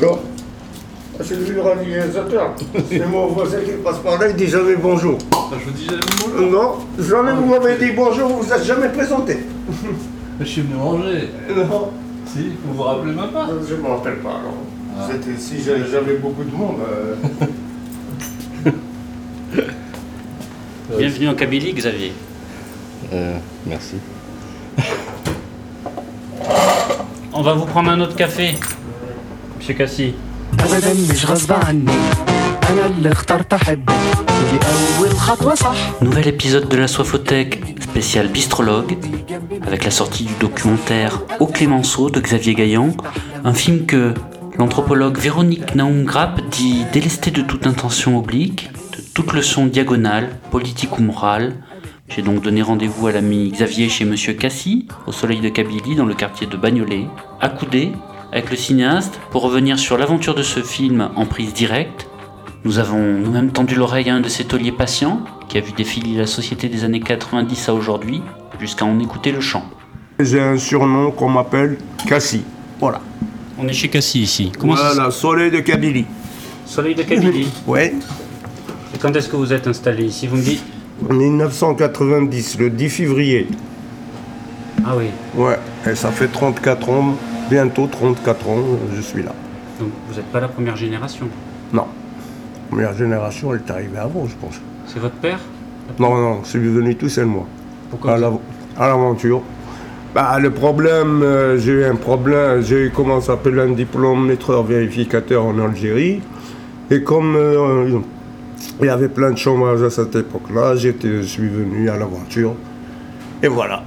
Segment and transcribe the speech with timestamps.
[0.00, 0.20] Bonjour.
[1.18, 2.54] Ah, C'est lui le réalisateur.
[2.88, 5.18] C'est mon voisin qui passe par là, il dit jamais bonjour.
[5.34, 6.50] Ah, je vous dis jamais bonjour.
[6.52, 6.74] Non,
[7.04, 9.38] jamais vous m'avez dit bonjour, vous êtes jamais présenté.
[10.40, 11.30] Je suis venu manger.
[11.56, 11.90] Non,
[12.26, 14.30] Si, vous vous rappelez même pas je ne me rappelle pas.
[14.30, 14.54] alors.
[14.96, 15.08] Ah.
[15.10, 16.76] C'était si j'avais j'avais beaucoup de monde.
[16.88, 17.16] euh,
[20.98, 22.12] Bienvenue en Kabylie, Xavier.
[23.12, 23.36] Euh,
[23.66, 23.96] merci.
[27.32, 28.54] On va vous prendre un autre café.
[29.67, 30.13] Monsieur Cassi.
[30.59, 31.91] ابدا مش غصب عني
[32.69, 33.89] انا اللي اخترت احبك
[34.29, 34.59] ودي
[34.99, 37.53] اول خطوه صح Nouvel épisode de la Soifothèque,
[37.89, 38.91] spécial bistrologue,
[39.67, 42.89] avec la sortie du documentaire Au Clémenceau de Xavier Gaillan,
[43.43, 44.13] un film que
[44.59, 50.93] l'anthropologue Véronique Naum Grapp dit délesté de toute intention oblique, de toute leçon diagonale, politique
[50.99, 51.47] ou morale.
[52.09, 56.05] J'ai donc donné rendez-vous à l'ami Xavier chez Monsieur Cassi, au soleil de Kabylie, dans
[56.11, 57.05] le quartier de Bagnolet,
[57.47, 57.83] accoudé
[58.32, 62.08] avec le cinéaste pour revenir sur l'aventure de ce film en prise directe,
[62.64, 66.16] nous avons nous-mêmes tendu l'oreille à un de ces tauliers patients qui a vu défiler
[66.16, 68.22] la société des années 90 à aujourd'hui,
[68.60, 69.64] jusqu'à en écouter le chant.
[70.18, 72.42] J'ai un surnom qu'on m'appelle Cassie.
[72.80, 73.00] Voilà.
[73.58, 74.52] On est chez Cassis ici.
[74.58, 76.06] Comment voilà, soleil de Kabylie.
[76.66, 77.48] Soleil de Kabylie.
[77.66, 77.94] Ouais.
[78.94, 80.62] Et quand est-ce que vous êtes installé ici Vous me dites
[81.08, 83.46] 1990, le 10 février.
[84.84, 85.58] Ah oui, Ouais,
[85.90, 87.16] et ça fait 34 ans,
[87.48, 88.58] bientôt 34 ans,
[88.94, 89.32] je suis là.
[89.80, 91.28] donc vous n'êtes pas la première génération.
[91.72, 91.82] Non.
[91.84, 94.60] La première génération, elle est arrivée avant, je pense.
[94.86, 95.40] C'est votre père
[95.98, 97.46] Non, non, je suis venu tout seul, moi.
[97.90, 99.42] Pourquoi À l'aventure.
[100.14, 104.26] Bah, le problème, euh, j'ai eu un problème, j'ai eu, comment ça s'appelle, un diplôme
[104.26, 106.22] maîtreur vérificateur en Algérie.
[106.90, 108.00] Et comme euh,
[108.80, 112.54] il y avait plein de chômage à cette époque-là, je suis venu à l'aventure.
[113.42, 113.82] Et voilà.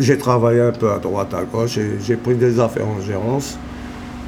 [0.00, 3.58] J'ai travaillé un peu à droite, à gauche, et j'ai pris des affaires en gérance.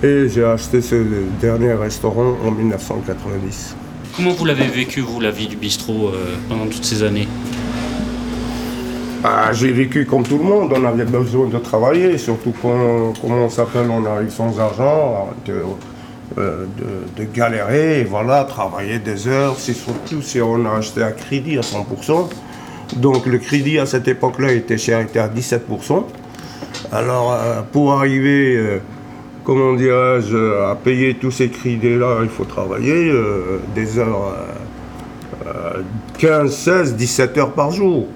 [0.03, 1.03] Et j'ai acheté ce
[1.41, 3.75] dernier restaurant en 1990.
[4.15, 7.27] Comment vous l'avez vécu, vous, la vie du bistrot euh, pendant toutes ces années?
[9.25, 13.47] Ah, j'ai vécu comme tout le monde, on avait besoin de travailler, surtout quand, comment
[13.47, 15.55] on s'appelle, on arrive sans argent, de,
[16.37, 21.03] euh, de, de galérer, et voilà, travailler des heures, c'est surtout si on a acheté
[21.03, 22.29] un crédit à 100%.
[22.97, 26.05] Donc le crédit à cette époque-là était cher, était à 17%.
[26.91, 28.79] Alors euh, pour arriver, euh,
[29.45, 34.35] comment dirais-je, à payer tous ces crédits-là, il faut travailler euh, des heures,
[35.47, 35.83] euh, euh,
[36.19, 38.07] 15, 16, 17 heures par jour.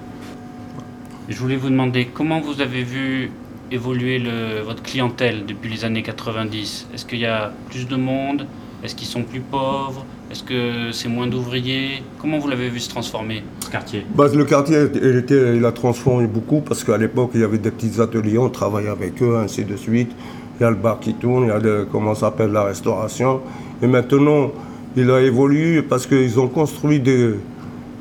[1.29, 3.31] Je voulais vous demander comment vous avez vu
[3.73, 4.23] évoluer
[4.65, 6.87] votre clientèle depuis les années 90.
[6.95, 8.47] Est-ce qu'il y a plus de monde?
[8.85, 10.07] Est-ce qu'ils sont plus pauvres?
[10.31, 12.05] Est-ce que c'est moins d'ouvriers?
[12.21, 14.07] Comment vous l'avez vu se transformer, quartier?
[14.15, 17.59] Bah, le quartier, il, était, il a transformé beaucoup parce qu'à l'époque, il y avait
[17.59, 20.11] des petits ateliers, on travaillait avec eux, ainsi de suite.
[20.59, 23.41] Il y a le bar qui tourne, il y a le, comment s'appelle, la restauration.
[23.83, 24.53] Et maintenant,
[24.97, 27.35] il a évolué parce qu'ils ont construit des,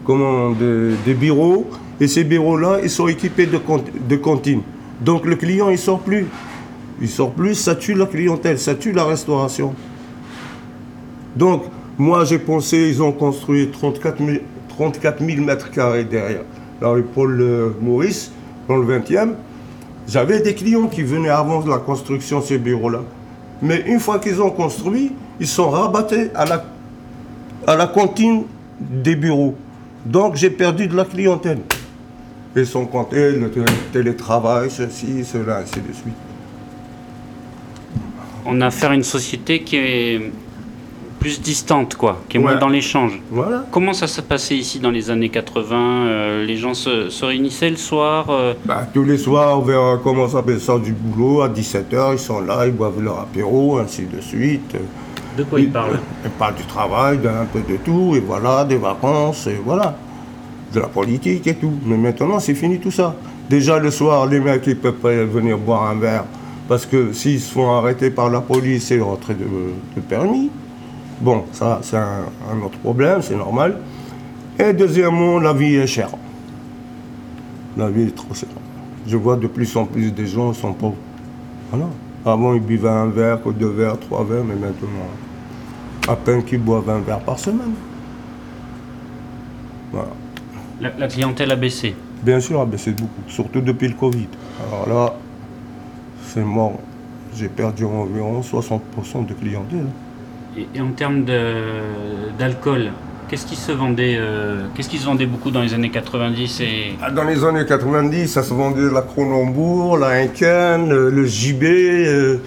[0.05, 1.69] comment, des, bureaux.
[1.99, 3.59] Et ces bureaux-là, ils sont équipés de,
[4.07, 4.61] de cantines.
[5.01, 6.27] Donc le client, il sort plus.
[7.01, 9.73] Il sort plus, ça tue la clientèle, ça tue la restauration.
[11.35, 11.63] Donc,
[11.97, 14.37] moi, j'ai pensé, ils ont construit 34 000,
[14.77, 16.41] 34 000 mètres carrés derrière.
[16.81, 18.31] La rue Paul Maurice,
[18.67, 19.33] dans le 20e.
[20.07, 23.01] J'avais des clients qui venaient avant la construction de ces bureaux-là.
[23.61, 26.63] Mais une fois qu'ils ont construit, ils sont rabattés à la,
[27.65, 28.43] à la cantine
[28.79, 29.55] des bureaux.
[30.05, 31.59] Donc, j'ai perdu de la clientèle.
[32.55, 36.13] Ils sont comptés, le tél- télétravail, ceci, cela, ainsi de suite.
[38.45, 40.31] On a affaire à une société qui est
[41.25, 43.19] plus distante, quoi, qui est moins dans l'échange.
[43.31, 43.65] Voilà.
[43.71, 47.71] Comment ça s'est passé ici dans les années 80 Euh, Les gens se, se réunissaient
[47.71, 51.49] le soir euh, Bah, tous les soirs, vers comment ça s'appelle ça, du boulot, à
[51.49, 54.75] 17h, ils sont là, ils boivent leur apéro, ainsi de suite.
[55.35, 55.99] De quoi ils parlent?
[56.23, 59.97] Ils parlent du travail, d'un peu de tout, et voilà, des vacances, et voilà.
[60.75, 61.73] De la politique et tout.
[61.87, 63.15] Mais maintenant, c'est fini tout ça.
[63.49, 66.25] Déjà, le soir, les mecs, ils peuvent pas venir boire un verre.
[66.67, 69.45] Parce que s'ils se font arrêter par la police, c'est rentrée de,
[69.95, 70.51] de permis.
[71.21, 73.77] Bon, ça, c'est un, un autre problème, c'est normal.
[74.59, 76.09] Et deuxièmement, la vie est chère.
[77.77, 78.49] La vie est trop chère.
[79.07, 80.95] Je vois de plus en plus des gens sont pauvres.
[81.71, 81.87] Voilà.
[82.25, 84.87] Avant, ils buvaient un verre, deux verres, trois verres, mais maintenant,
[86.07, 87.73] à peine qu'ils boivent un verre par semaine.
[89.91, 90.09] Voilà.
[90.81, 91.95] la, la clientèle a baissé.
[92.23, 94.27] Bien sûr, a baissé beaucoup, surtout depuis le Covid.
[94.67, 95.13] Alors là,
[96.27, 96.79] c'est mort.
[97.35, 99.85] J'ai perdu environ 60% de clientèle.
[100.57, 101.25] Et, et en termes
[102.37, 102.91] d'alcool,
[103.29, 106.93] qu'est-ce qui se vendait euh, Qu'est-ce qui se vendait beaucoup dans les années 90 et
[107.01, 112.37] Ah, Dans les années 90, ça se vendait la Cronenbourg, la Henken, le JB, euh,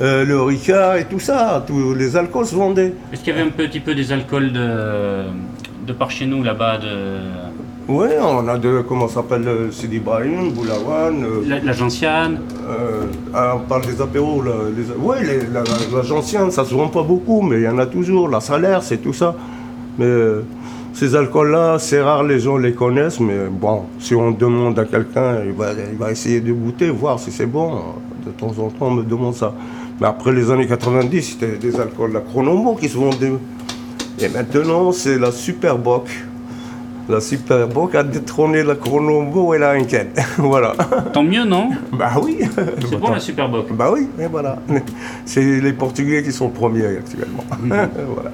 [0.00, 2.94] euh, le Ricard et tout ça, tous les alcools se vendaient.
[3.12, 5.24] Est-ce qu'il y avait un petit peu des alcools de,
[5.86, 7.18] de par chez nous là-bas, de
[7.88, 11.24] Oui, on a de, comment ça s'appelle, euh, Sidi Brahim, Boulawan.
[11.24, 12.38] euh, la, la gentiane
[12.68, 16.66] euh, ah, on parle des apéros, là, les, oui, les- la, la, la gentiane, ça
[16.66, 19.34] se vend pas beaucoup, mais il y en a toujours, la salaire, c'est tout ça.
[19.98, 20.06] Mais
[20.92, 25.38] ces alcools-là, c'est rare, les gens les connaissent, mais bon, si on demande à quelqu'un,
[25.46, 27.70] il va, il va essayer de goûter, voir si c'est bon.
[28.26, 29.54] De temps en temps, on me demande ça.
[29.98, 33.32] Mais après les années 90, c'était des alcools, la Chronombo qui se vendaient.
[34.20, 36.04] Et maintenant, c'est la Superboc.
[37.08, 40.08] La Superboc a détrôné la Chronombo et la Henken.
[40.36, 40.74] voilà.
[41.12, 42.40] Tant mieux, non Bah oui.
[42.80, 43.72] C'est bon la Superboc.
[43.72, 44.58] Bah oui, et voilà.
[45.24, 47.44] C'est les Portugais qui sont premiers actuellement.
[47.62, 48.30] voilà.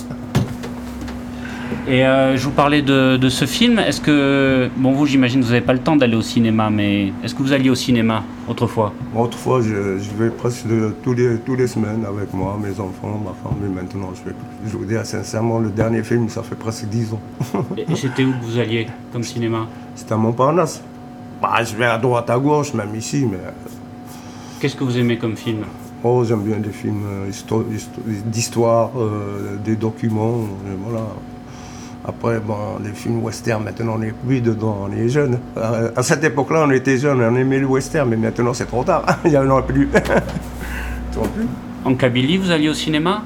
[1.87, 3.79] Et euh, je vous parlais de, de ce film.
[3.79, 7.35] Est-ce que, bon, vous, j'imagine, vous n'avez pas le temps d'aller au cinéma, mais est-ce
[7.35, 8.95] que vous alliez au cinéma autrefois?
[9.15, 13.21] Autrefois, je, je vais presque de- tous, les, tous les semaines avec moi, mes enfants,
[13.23, 14.35] ma femme, mais maintenant, je vais.
[14.67, 17.21] Je vous dis sincèrement, le dernier film, ça fait presque 10 ans.
[17.77, 19.67] Et et c'était où que vous alliez comme cinéma?
[19.95, 20.83] C'était à Montparnasse.
[21.43, 23.37] Bah, je vais à droite, à gauche, même ici, mais...
[24.59, 25.65] Qu'est-ce que vous aimez comme film?
[26.03, 31.05] Oh, j'aime bien des films euh, histo- histo- d'histoire, euh, des documents, et voilà.
[32.07, 32.55] Après, bon,
[32.85, 35.39] les films western, maintenant on n'est plus dedans, on est jeunes.
[35.57, 38.85] Euh, À cette époque-là, on était jeunes, on aimait le western, mais maintenant c'est trop
[38.85, 39.89] tard, il n'y en a plus.
[41.15, 41.47] Plus.
[41.85, 43.23] En Kabylie, vous alliez au cinéma?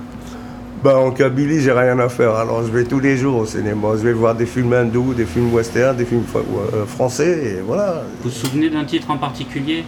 [0.84, 3.88] Bah, en Kabylie, j'ai rien à faire, alors je vais tous les jours au cinéma.
[3.96, 8.02] Je vais voir des films hindous, des films western, des films euh, français, et voilà.
[8.22, 9.84] Vous vous souvenez d'un titre en particulier?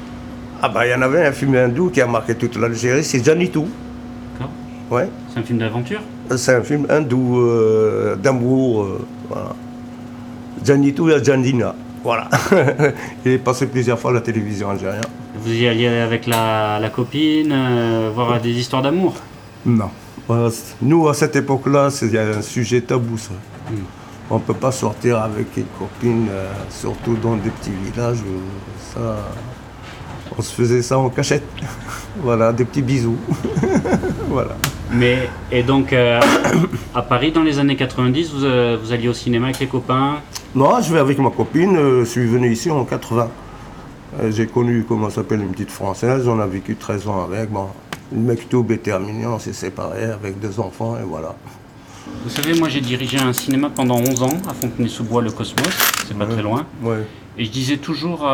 [0.63, 3.23] Ah bah, il y en avait un film hindou qui a marqué toute l'Algérie, c'est
[3.23, 3.69] Janitou.
[4.33, 4.53] D'accord.
[4.91, 5.09] Ouais.
[5.33, 6.01] C'est un film d'aventure?
[6.37, 8.83] C'est un film hindou euh, d'amour.
[8.85, 9.53] euh, voilà.
[10.65, 11.75] Janitou et Jandina.
[12.05, 12.29] Voilà.
[13.25, 15.03] Il est passé plusieurs fois à la télévision algérienne.
[15.43, 19.15] Vous y alliez avec la, la copine, euh, voir des histoires d'amour?
[19.65, 19.91] Non.
[20.81, 23.33] Nous, à cette époque-là, c'est un sujet tabou, ça.
[23.71, 23.75] Mm.
[24.31, 28.19] On ne peut pas sortir avec une copine, euh, surtout dans des petits villages.
[28.95, 29.17] ça,
[30.41, 31.45] on se faisait ça en cachette.
[32.23, 33.19] voilà, des petits bisous.
[34.29, 34.57] voilà.
[34.91, 36.19] Mais, et donc, euh,
[36.95, 40.17] à Paris, dans les années 90, vous, euh, vous alliez au cinéma avec les copains?
[40.55, 41.77] Non, je vais avec ma copine.
[41.77, 43.29] euh, je suis venu ici en 80.
[44.23, 46.27] Euh, J'ai connu, comment s'appelle, une petite française.
[46.27, 47.51] On a vécu 13 ans avec.
[47.51, 47.67] Bon,
[48.13, 51.35] le mektoub est terminé, on s'est séparés avec deux enfants et voilà.
[52.25, 55.69] Vous savez, moi j'ai dirigé un cinéma pendant 11 ans à Fontenay-sous-Bois, le Cosmos,
[56.09, 56.33] c'est pas Ouais.
[56.33, 56.67] très loin.
[56.83, 57.05] Ouais.
[57.39, 58.27] Et je disais toujours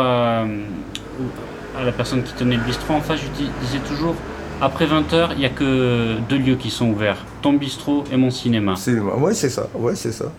[1.81, 4.15] à la personne qui tenait le bistrot en face, je dis- disais toujours
[4.61, 8.31] après 20h, il n'y a que deux lieux qui sont ouverts ton bistrot et mon
[8.31, 8.75] cinéma.
[9.19, 9.69] Oui, c'est ça.
[9.75, 10.33] Ouais, c'est ça.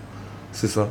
[0.52, 0.90] C'est ça.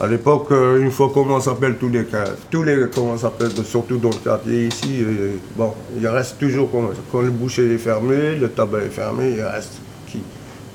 [0.00, 2.04] À l'époque, euh, une fois ça s'appelle tous les
[2.50, 6.68] tous les comment s'appelle, surtout dans le quartier ici, euh, bon, il reste toujours
[7.12, 9.74] quand, le boucher est fermé, le tabac est fermé, il reste
[10.08, 10.18] qui?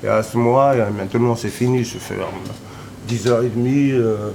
[0.02, 2.14] Il reste moi, et maintenant c'est fini, je fais
[3.08, 4.30] 10h30, euh,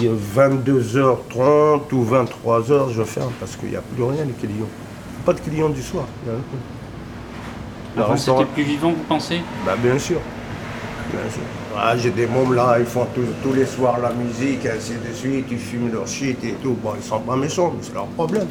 [0.00, 4.68] 22h30 ou 23h, je ferme parce qu'il n'y a plus rien de clients.
[5.24, 6.04] Pas de clients du soir.
[7.96, 9.40] Avant restaurant- c'était plus vivant, vous pensez?
[9.66, 10.18] Bah bien sûr.
[11.10, 11.42] Bien sûr.
[11.76, 15.12] Ah, j'ai des mômes là, ils font tous, tous les soirs la musique, ainsi de
[15.14, 16.76] suite, ils fument leur shit et tout.
[16.82, 18.48] Bon, ils sont pas méchants, mais c'est leur problème.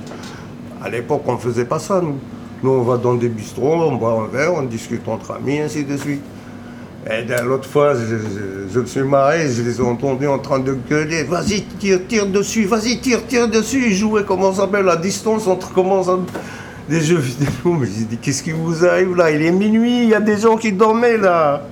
[0.83, 2.17] À l'époque, on faisait pas ça, nous.
[2.63, 5.83] Nous, on va dans des bistrots, on boit un verre, on discute entre amis, ainsi
[5.83, 6.21] de suite.
[7.09, 10.59] Et l'autre fois, je, je- je me suis marré, je les ai entendus en train
[10.59, 11.23] de gueuler.
[11.23, 13.83] Vas-y, tire, tire dessus, vas-y, tire, tire dessus.
[13.87, 16.19] Ils jouaient, comment ça s'appelle, la distance entre comment ça
[16.87, 17.73] des jeux vidéo.
[17.79, 19.31] Mais j'ai dit, qu'est-ce qui vous arrive là?
[19.31, 21.63] Il est minuit, il y a des gens qui dormaient là.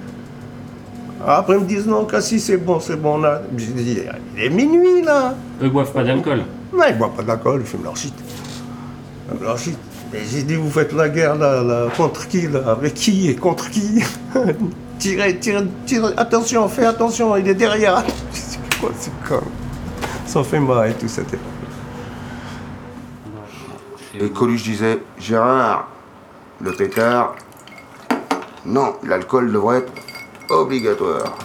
[1.26, 3.18] Après, ils me disent, non, Cassis, c'est bon, c'est bon.
[3.20, 3.42] Là.
[3.56, 4.00] J'ai dit,
[4.36, 5.36] il est minuit là.
[5.62, 6.40] Eux boivent pas d'alcool.
[6.74, 8.14] Non, ils ne boivent pas d'alcool, ils fument leur shit.
[8.18, 9.78] Ils fument leur shit.
[10.12, 12.62] Mais j'ai dit, vous faites la guerre là, là, contre qui là?
[12.68, 14.02] Avec qui et contre qui?
[15.00, 18.04] Tirez, tirez, tirez, attention, fais attention, il est derrière.
[18.34, 19.42] C'est quoi, c'est con
[20.26, 21.22] Ça fait marrer tout ça.
[24.14, 25.88] Et Coluche disait Gérard,
[26.62, 27.36] le pétard,
[28.66, 29.92] non, l'alcool devrait être
[30.50, 31.38] obligatoire.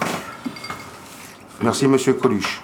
[1.61, 2.61] Merci, monsieur Coluche.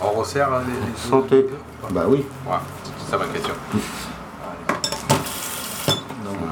[0.00, 1.46] On resserre hein, les, les Santé.
[1.90, 2.24] Bah oui.
[2.46, 3.54] Ouais, c'est ça ma question.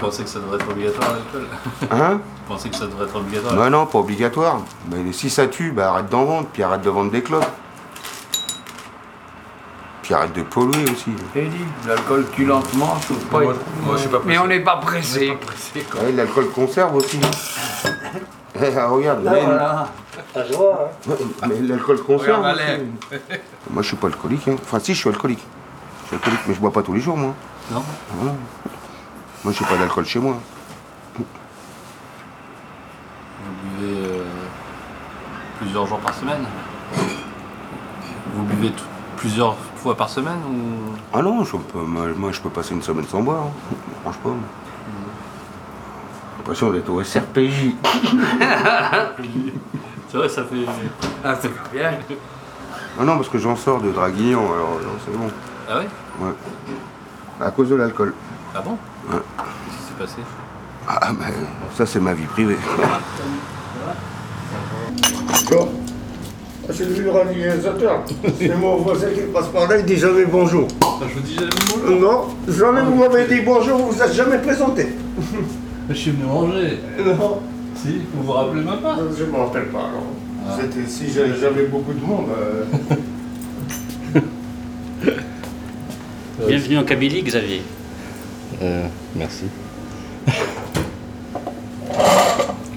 [0.04, 1.46] Pensez que ça devrait être obligatoire l'alcool
[1.90, 2.20] Hein?
[2.46, 3.54] Vous pensez que ça devrait être obligatoire?
[3.56, 4.60] Bah non, pas obligatoire.
[4.90, 7.44] Mais si ça tue, bah arrête d'en vendre, puis arrête de vendre des clopes.
[10.02, 11.10] Puis arrête de polluer aussi.
[11.34, 11.56] Et dit,
[11.88, 14.76] l'alcool tue lentement, faut pas Moi, être- moi, je suis pas Mais on n'est pas
[14.76, 15.32] pressé.
[15.40, 16.02] pressé, quoi.
[16.02, 17.18] Ouais, l'alcool conserve aussi.
[18.56, 19.88] Eh, ah, regarde, Ah, mais- voilà.
[21.48, 22.38] mais l'alcool conserve.
[22.38, 22.56] Regarde,
[23.10, 23.20] aussi.
[23.70, 24.46] Moi, je suis pas alcoolique.
[24.46, 24.54] hein.
[24.62, 25.44] Enfin, si, je suis alcoolique.
[26.02, 27.34] Je suis alcoolique, mais je bois pas tous les jours, moi.
[27.72, 27.82] Non
[29.44, 30.36] Moi, j'ai pas d'alcool chez moi.
[31.18, 31.24] Vous
[33.78, 34.24] buvez euh,
[35.60, 36.44] plusieurs jours par semaine?
[38.34, 38.72] Vous buvez
[39.16, 40.94] plusieurs fois par semaine ou?
[41.12, 43.42] Ah non, je peux, moi, je peux passer une semaine sans boire.
[43.44, 43.50] hein.
[44.02, 44.36] Franchement.
[44.86, 47.74] J'ai l'impression d'être au SRPJ.
[50.08, 50.64] C'est vrai, ça fait.
[51.24, 51.90] Ah, c'est bien.
[53.00, 55.28] Ah non, parce que j'en sors de Draguignan, alors non, c'est bon.
[55.68, 55.88] Ah ouais?
[56.20, 56.34] Ouais.
[57.44, 58.14] À cause de l'alcool.
[58.54, 58.78] Ah bon?
[59.10, 60.22] Qu'est-ce qui s'est passé?
[60.88, 61.26] Ah, mais
[61.76, 62.56] ça, c'est ma vie privée.
[65.32, 65.68] D'accord
[66.68, 68.02] Ah, C'est lui le réalisateur.
[68.38, 70.66] C'est mon voisin qui passe par là, il dit jamais bonjour.
[70.82, 72.00] Ah, je vous dis jamais bonjour.
[72.00, 74.88] Non, jamais vous m'avez dit bonjour, vous vous êtes jamais présenté.
[75.90, 76.78] Je suis venu manger.
[77.04, 77.40] Non,
[77.76, 79.80] Si, vous vous rappelez même pas je ne me rappelle pas.
[79.90, 80.58] alors.
[80.58, 82.26] C'était si j'avais j'avais beaucoup de monde.
[82.38, 82.64] euh,
[86.46, 87.62] Bienvenue en Kabylie, Xavier.
[88.62, 89.44] Euh, merci.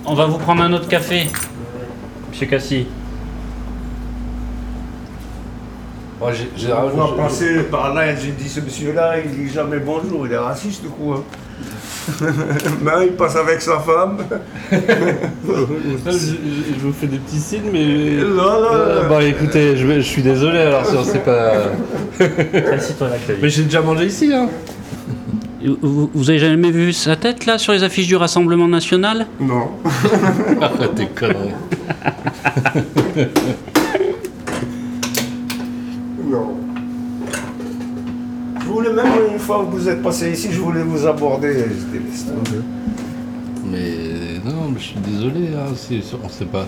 [0.05, 1.27] On va vous prendre un autre café,
[2.29, 2.85] Monsieur Cassis.
[6.19, 9.77] Moi, j'ai- j'ai On voit passer par là, j'ai dit ce monsieur-là, il dit jamais
[9.79, 11.23] bonjour, il est raciste ou quoi
[12.81, 14.17] Ben, il passe avec sa femme.
[14.71, 14.77] je,
[16.05, 16.15] je-
[16.79, 18.23] je vous fais des petits signes, mais.
[18.23, 19.09] Non, non, Euh, non.
[19.09, 21.51] bon, écoutez, je, je suis désolé alors si on sait pas.
[22.73, 23.39] Assis-toi là, Xavier.
[23.41, 24.49] Mais j'ai déjà mangé ici, hein.
[25.81, 29.25] Vous, vous avez jamais vu sa tête là sur les affiches du Rassemblement National?
[29.39, 29.69] Non.
[30.61, 31.53] Arrête tes conneries.
[36.29, 36.57] Non.
[38.59, 41.53] Je voulais même, une fois que vous êtes passé ici, je voulais vous aborder.
[42.27, 42.61] Tomber.
[43.71, 45.71] Mais non, mais je suis désolé, hein,
[46.23, 46.67] on s'est pas,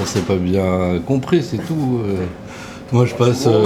[0.00, 2.00] on pas bien compris, c'est tout.
[2.04, 2.24] euh.
[2.92, 3.46] Moi, je passe.
[3.46, 3.64] euh,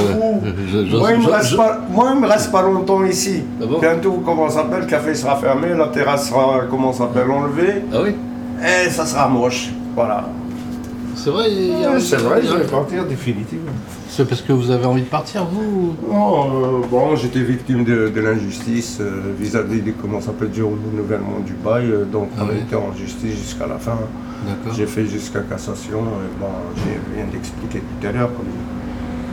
[0.72, 3.42] je- je- moi, il me reste pas, moi, il me reste pas longtemps ici.
[3.60, 7.00] Ah bon Bientôt, comment ça s'appelle, le café sera fermé, la terrasse sera, comment ça
[7.00, 7.82] s'appelle, enlevée.
[7.92, 8.14] Ah oui,
[8.64, 9.70] Et ça sera moche.
[9.94, 10.24] Voilà.
[11.16, 11.44] c'est vrai.
[11.50, 13.72] il y a- c'est vrai, je vais partir définitivement.
[14.08, 18.08] C'est parce que vous avez envie de partir, vous Non, euh, bon, j'étais victime de,
[18.08, 22.42] de l'injustice euh, vis-à-vis de comment ça s'appelle du renouvellement du bail, euh, donc Ah
[22.44, 22.58] on a oui.
[22.66, 23.92] été en justice jusqu'à la fin.
[24.46, 24.74] D'accord.
[24.76, 26.46] J'ai fait jusqu'à cassation, et bon,
[26.76, 28.30] j'ai viens d'expliquer tout à l'heure,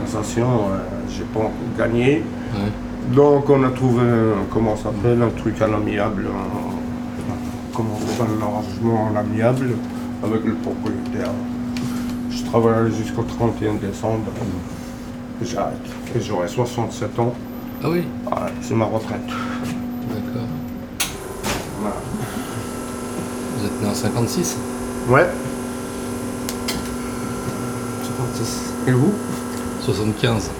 [0.02, 0.78] euh,
[1.08, 2.22] j'ai pas encore gagné.
[2.54, 3.14] Ouais.
[3.14, 6.26] Donc on a trouvé, un- comment ça s'appelle, un truc à l'amiable,
[7.74, 9.70] comment un arrangement à l'amiable
[10.24, 11.30] avec le propriétaire.
[12.30, 14.24] Je travaillerai jusqu'au 31 décembre,
[15.42, 15.74] j'arrête.
[16.16, 17.34] Et j'aurai 67 ans,
[17.82, 19.20] Ah oui, Ouais, c'est ma retraite.
[19.26, 20.48] d'accord.
[21.80, 21.96] Voilà.
[23.58, 24.56] Vous êtes né en 56
[25.08, 25.26] Ouais,
[28.02, 28.72] 56.
[28.88, 29.12] et vous?
[29.92, 30.50] 75.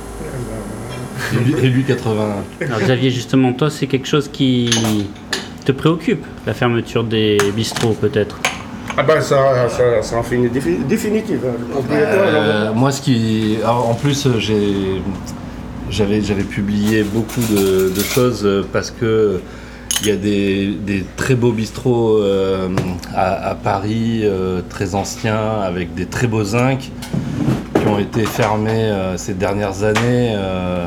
[1.35, 2.66] Et lui, et lui 81.
[2.66, 4.70] Alors Xavier, justement, toi, c'est quelque chose qui
[5.64, 8.38] te préoccupe, la fermeture des bistrots peut-être?
[8.97, 11.40] Ah ben ça, ça, ça en fait une défi- définitive.
[11.47, 11.52] hein.
[11.61, 13.58] Le propriétaire, Euh, moi, ce qui.
[13.62, 15.02] alors, en plus, euh, j'ai.
[15.90, 19.40] J'avais, j'avais publié beaucoup de, de choses euh, parce que
[20.02, 22.68] il y a des, des très beaux bistrots euh,
[23.14, 26.90] à, à Paris, euh, très anciens, avec des très beaux zincs,
[28.05, 30.35] ont fermés euh, ces dernières années.
[30.37, 30.87] euh,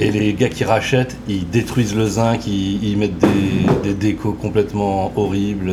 [0.00, 5.10] et les gars qui rachètent, ils détruisent le zinc, ils, mettent des, des décos complètement
[5.16, 5.72] horribles.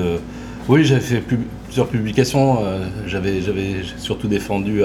[0.68, 2.58] Oui, j'avais fait plusieurs publications.
[2.64, 3.42] euh, j'avais,
[3.98, 4.82] surtout défendu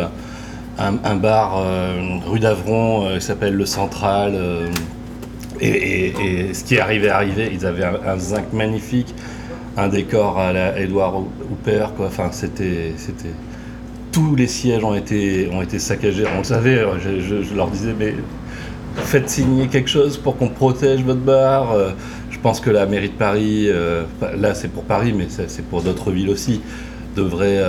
[0.78, 4.34] un, bar euh, rue d'Avron qui s'appelle Le Central.
[5.62, 6.12] et,
[6.52, 7.50] ce qui est arrivé, est arrivé.
[7.50, 9.14] Ils avaient un, un zinc magnifique,
[9.78, 11.86] un décor à la Edouard Hooper.
[11.96, 12.08] Quoi.
[12.08, 13.32] Enfin, c'était, c'était.
[14.12, 16.24] Tous les sièges ont été, ont été saccagés.
[16.34, 16.78] On le savait.
[16.78, 18.14] euh, Je, leur disais, mais
[18.96, 21.72] faites signer quelque chose pour qu'on protège votre bar.
[21.72, 21.90] Euh,
[22.30, 24.04] Je pense que la mairie de Paris, euh,
[24.36, 26.60] là c'est pour Paris, mais c'est pour d'autres villes aussi,
[27.14, 27.62] devrait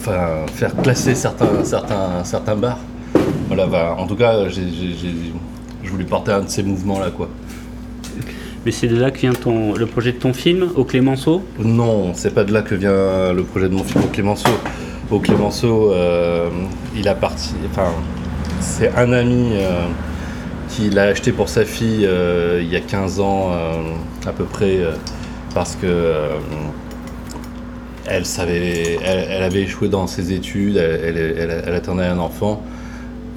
[0.00, 2.78] faire classer certains, bars.
[3.46, 7.10] Voilà, bah, en tout cas, je voulais porter un de ces mouvements-là.
[8.64, 9.32] Mais c'est de là que vient
[9.76, 13.42] le projet de ton film, au Clémenceau Non, c'est pas de là que vient le
[13.42, 14.48] projet de mon film au Clémenceau.
[15.10, 16.48] Au Clémenceau, euh,
[16.96, 17.54] il a parti.
[17.70, 17.88] Enfin,
[18.60, 19.84] c'est un ami euh,
[20.70, 23.50] qui l'a acheté pour sa fille euh, il y a 15 ans
[24.26, 24.78] à peu près
[25.54, 26.14] parce que
[28.06, 31.16] elle savait, elle, avait échoué dans ses études, elle,
[31.66, 32.62] elle- attendait un enfant.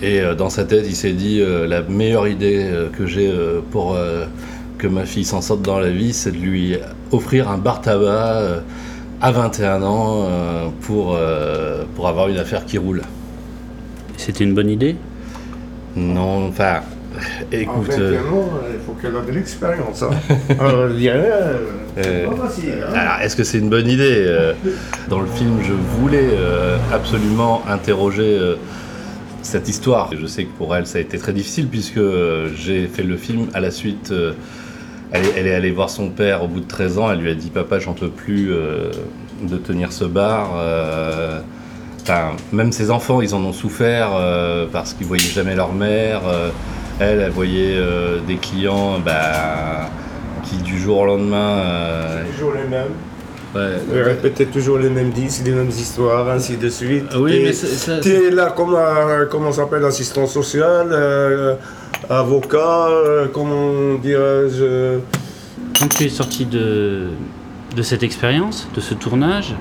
[0.01, 2.65] Et dans sa tête, il s'est dit la meilleure idée
[2.97, 3.31] que j'ai
[3.71, 3.97] pour
[4.77, 6.77] que ma fille s'en sorte dans la vie, c'est de lui
[7.11, 8.59] offrir un bar tabac euh,
[9.21, 13.01] à 21 ans euh, pour, euh, pour avoir une affaire qui roule.
[14.17, 14.95] C'était une bonne idée?
[15.95, 16.81] Non, enfin,
[17.15, 17.19] En
[17.51, 20.03] écoute, 21 euh, ans, il faut qu'elle a de l'expérience.
[20.03, 20.09] Hein.
[20.59, 21.57] Alors, je dirais, euh,
[21.97, 22.93] Euh, pas facile, hein.
[22.93, 24.53] Alors, est-ce que c'est une bonne idée
[25.09, 28.55] Dans le film, je voulais euh, absolument interroger euh,
[29.41, 30.11] cette histoire.
[30.19, 31.99] Je sais que pour elle, ça a été très difficile puisque
[32.55, 34.13] j'ai fait le film à la suite.
[35.11, 37.11] Elle, est, elle est allée voir son père au bout de 13 ans.
[37.11, 38.91] Elle lui a dit Papa, j'en peux plus euh,
[39.41, 40.51] de tenir ce bar.
[40.57, 41.39] Euh,
[42.53, 46.21] même ses enfants, ils en ont souffert euh, parce qu'ils voyaient jamais leur mère.
[46.99, 47.77] Elle, elle voyait
[48.27, 49.89] des clients bah,
[50.43, 51.61] qui, du jour au lendemain,
[52.33, 52.93] Toujours les mêmes.
[53.55, 57.05] ouais, Elle répétait toujours les mêmes disques, les mêmes histoires, ainsi de suite.
[57.11, 58.77] Ah oui, mais ça- T'es là comme,
[59.29, 61.57] comment ça s'appelle, assistant social,
[62.09, 64.63] avocat, euh, comment dirais-je.
[64.63, 64.99] euh,
[65.79, 67.07] Quand tu es sorti de,
[67.75, 69.53] de cette expérience, de ce tournage,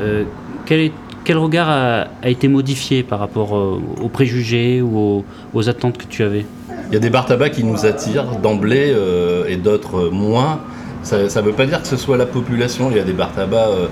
[0.00, 0.24] euh,
[0.66, 0.92] quel, est-
[1.24, 5.24] quel regard a, a été modifié par rapport euh, aux préjugés ou aux,
[5.54, 6.44] aux attentes que tu avais?
[6.88, 10.60] Il y a des bars tabac qui nous attirent d'emblée euh, et d'autres euh, moins.
[11.02, 12.88] Ça ne veut pas dire que ce soit la population.
[12.90, 13.86] Il y a des bars tabac euh,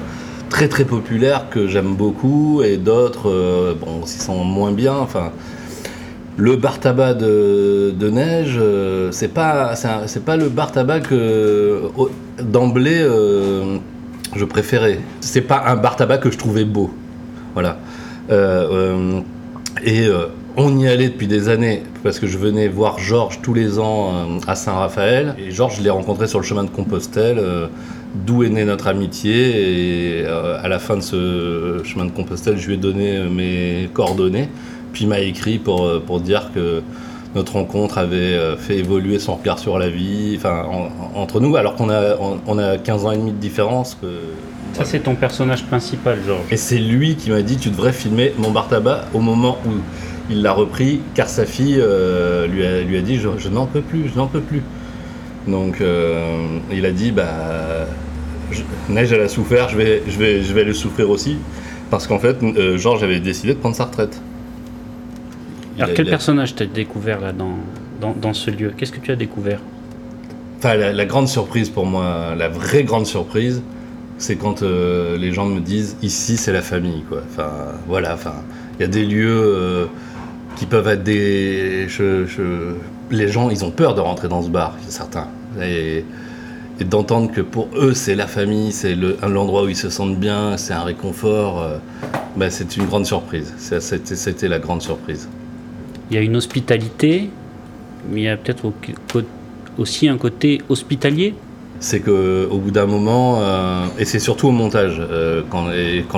[0.49, 4.95] très très populaires que j'aime beaucoup et d'autres euh, bon, qui sont moins bien.
[4.95, 5.33] Enfin,
[6.41, 11.83] le bar tabac de, Neige, euh, c'est pas c'est pas le bar tabac que
[12.43, 13.77] d'emblée euh,
[14.35, 15.01] je préférais.
[15.21, 16.91] C'est pas un bar tabac que je trouvais beau.
[17.53, 17.79] Voilà.
[18.31, 19.21] Euh,
[19.85, 20.09] et
[20.57, 24.41] on y allait depuis des années parce que je venais voir Georges tous les ans
[24.47, 25.35] à Saint-Raphaël.
[25.39, 27.41] Et Georges, je l'ai rencontré sur le chemin de Compostelle,
[28.15, 30.21] d'où est née notre amitié.
[30.21, 34.49] Et à la fin de ce chemin de Compostelle, je lui ai donné mes coordonnées.
[34.93, 36.83] Puis il m'a écrit pour, euh, pour dire que
[37.35, 41.55] notre rencontre avait euh, fait évoluer son regard sur la vie, enfin, en- entre nous,
[41.57, 43.97] alors qu'on a, on, on a 15 ans et demi de différence.
[44.01, 44.07] Que,
[44.73, 46.43] Ça, c'est ton personnage principal, Georges.
[46.51, 49.71] et c'est lui qui m'a dit tu devrais filmer mon bar tabac au moment où
[50.29, 53.67] il l'a repris, car sa fille euh, lui, a, lui a dit je, je n'en
[53.67, 54.63] peux plus, je n'en peux plus.
[55.49, 56.37] Donc euh,
[56.73, 57.87] il a dit bah
[58.51, 61.37] je- Neige elle a souffert, je vais, je vais, je vais le souffrir aussi,
[61.91, 64.21] parce qu'en fait euh, Georges avait décidé de prendre sa retraite.
[65.79, 67.57] Alors, a- quel a- personnage t'as découvert là dans,
[68.01, 68.73] dans, dans ce lieu?
[68.77, 69.61] Qu'est-ce que tu as découvert?
[70.59, 73.63] Enfin, la, la grande surprise pour moi, la vraie grande surprise,
[74.19, 77.23] c'est quand euh, les gens me disent ici c'est la famille, quoi.
[77.31, 77.51] Enfin,
[77.89, 78.15] voilà.
[78.15, 78.35] Enfin,
[78.79, 79.87] il y a des lieux euh,
[80.57, 81.87] qui peuvent être des.
[81.89, 82.75] je- je-
[83.11, 85.29] les gens, ils ont peur de rentrer dans ce bar, certains.
[85.63, 86.05] Et,
[86.79, 90.19] et d'entendre que pour eux c'est la famille, c'est le- l'endroit où ils se sentent
[90.19, 91.63] bien, c'est un réconfort.
[91.63, 91.79] euh,
[92.37, 93.53] bah, c'est une grande surprise.
[93.59, 95.29] C'était la grande surprise.
[96.11, 97.31] Il y a une hospitalité,
[98.11, 98.73] mais il y a peut-être
[99.79, 101.35] aussi un côté hospitalier.
[101.79, 105.71] c'est que au bout d'un moment, euh, et c'est surtout au montage, euh, quand,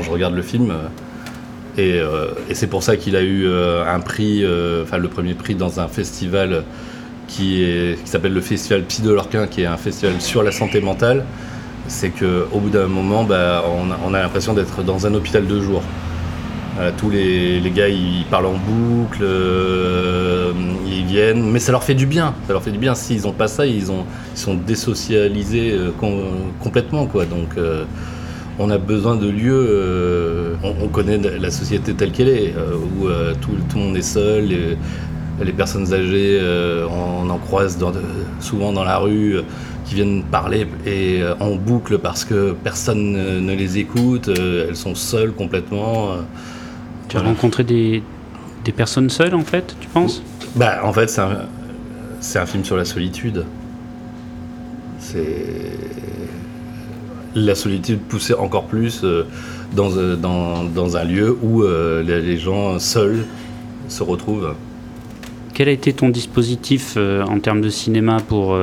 [0.03, 0.73] je regarde le film,
[1.79, 4.45] euh, et, c'est pour ça qu'il a eu un prix,
[4.83, 6.65] enfin le premier prix dans un festival
[7.29, 7.65] qui,
[8.05, 11.25] s'appelle le Festival Psy de Lorquin, qui est un festival sur la santé mentale,
[11.87, 15.15] c'est que au bout d'un moment, bah, on a, on a l'impression d'être dans un
[15.15, 15.83] hôpital de jour.
[16.81, 20.53] Euh, tous les, les gars ils parlent en boucle, euh,
[20.87, 22.35] ils viennent, mais ça leur fait du bien.
[22.47, 22.95] Ça leur fait du bien.
[22.95, 24.05] S'ils n'ont pas ça, ils, ont,
[24.35, 27.05] ils sont désocialisés euh, com- complètement.
[27.07, 27.27] Quoi.
[27.27, 27.57] Donc
[28.59, 30.57] on a besoin de lieux.
[30.65, 33.07] on, on connaît la société telle qu'elle est, où
[33.41, 34.45] tout, tout le monde est seul.
[34.47, 34.77] Les,
[35.45, 36.41] les personnes âgées,
[36.91, 37.79] on en croise
[38.41, 39.37] souvent dans la rue.
[39.85, 44.95] qui viennent parler et en boucle parce que personne ne, ne les écoute, elles sont
[44.95, 46.17] seules complètement.
[47.13, 47.35] Tu as Voilà.
[47.35, 48.03] rencontré des,
[48.65, 50.23] des personnes seules, en fait, tu penses?
[50.57, 53.45] Bah, en fait, c'est un, film sur la solitude.
[54.99, 55.77] C'est
[57.35, 59.27] la solitude poussée encore plus euh,
[59.77, 63.27] dans, euh, dans, dans un lieu où euh, les, gens seuls
[63.89, 64.55] se retrouvent.
[65.53, 68.57] Quel a été ton dispositif euh, en termes de cinéma pour,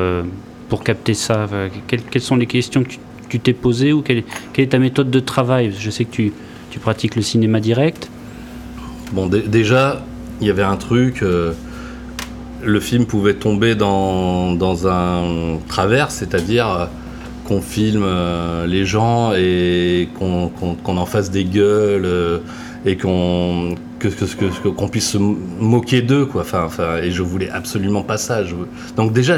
[0.70, 1.48] pour capter ça?
[1.86, 4.80] Quelles, quelles sont les questions que tu- tu t'es posées ou quelle, quelle est ta
[4.80, 5.72] méthode de travail?
[5.78, 6.34] Je sais que tu,
[6.72, 8.10] tu pratiques le cinéma direct.
[9.12, 10.02] Bon, dé- déjà,
[10.42, 11.24] il y avait un truc.
[11.24, 11.54] euh,
[12.64, 16.86] le film pouvait tomber dans, un travers, c'est-à-dire euh,
[17.48, 20.52] qu'on filme euh, les gens et qu'on
[20.86, 22.42] en fasse des gueules
[22.86, 26.44] et qu'on que, qu'on puisse se moquer d'eux, quoi.
[26.66, 28.42] Enfin, et je voulais absolument pas ça.
[28.96, 29.38] Donc déjà,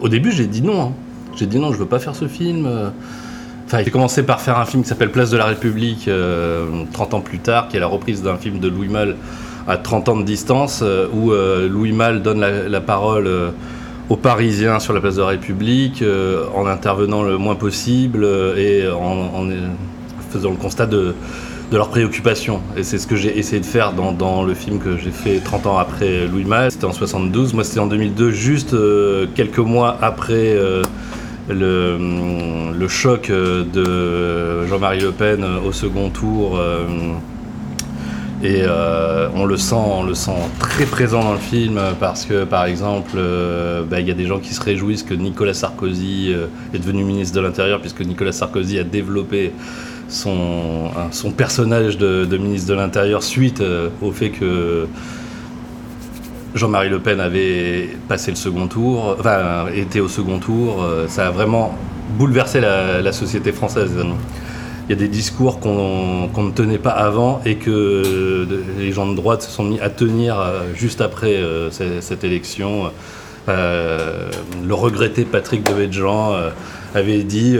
[0.00, 0.80] au début, j'ai dit non.
[0.82, 0.92] hein.
[1.36, 2.66] J'ai dit non, je veux pas faire ce film.
[3.72, 3.82] Euh.
[3.84, 7.20] J'ai commencé par faire un film qui s'appelle Place de la République, euh, 30 ans
[7.20, 9.16] plus tard, qui est la reprise d'un film de Louis Malle
[9.68, 13.50] à 30 ans de distance, euh, où euh, Louis Malle donne la, parole euh,
[14.08, 18.56] aux Parisiens sur la place de la République, euh, en intervenant le moins possible euh,
[18.56, 19.68] et en, euh,
[20.30, 21.14] faisant le constat de,
[21.72, 22.60] leurs préoccupations.
[22.76, 25.40] Et c'est ce que j'ai essayé de faire dans, dans le film que j'ai fait
[25.40, 26.70] 30 ans après Louis Malle.
[26.70, 30.84] C'était en 72, moi c'était en 2002, juste euh, quelques mois après euh,
[31.48, 36.58] le, choc euh, de Jean-Marie Le Pen au second tour.
[36.58, 36.84] euh,
[38.42, 42.44] et euh, on le sent, on le sent très présent dans le film parce que,
[42.44, 43.18] par exemple,
[43.88, 46.34] bah, il y a des gens qui se réjouissent que Nicolas Sarkozy
[46.74, 49.52] est devenu ministre de l'Intérieur puisque Nicolas Sarkozy a développé
[50.08, 53.62] son, son personnage de, ministre de l'Intérieur suite
[54.02, 54.86] au fait que
[56.56, 60.82] Jean-Marie Le Pen avait passé le second tour, enfin était au second tour.
[60.82, 61.76] euh, Ça a vraiment
[62.18, 63.90] bouleversé la, société française.
[64.88, 68.46] Il y a des discours qu'on ne tenait pas avant et que
[68.78, 72.24] les gens de droite se sont mis à tenir euh, juste après euh, ce- cette
[72.24, 72.90] élection.
[73.48, 76.32] Le regretté Patrick Devedjian
[76.96, 77.56] avait dit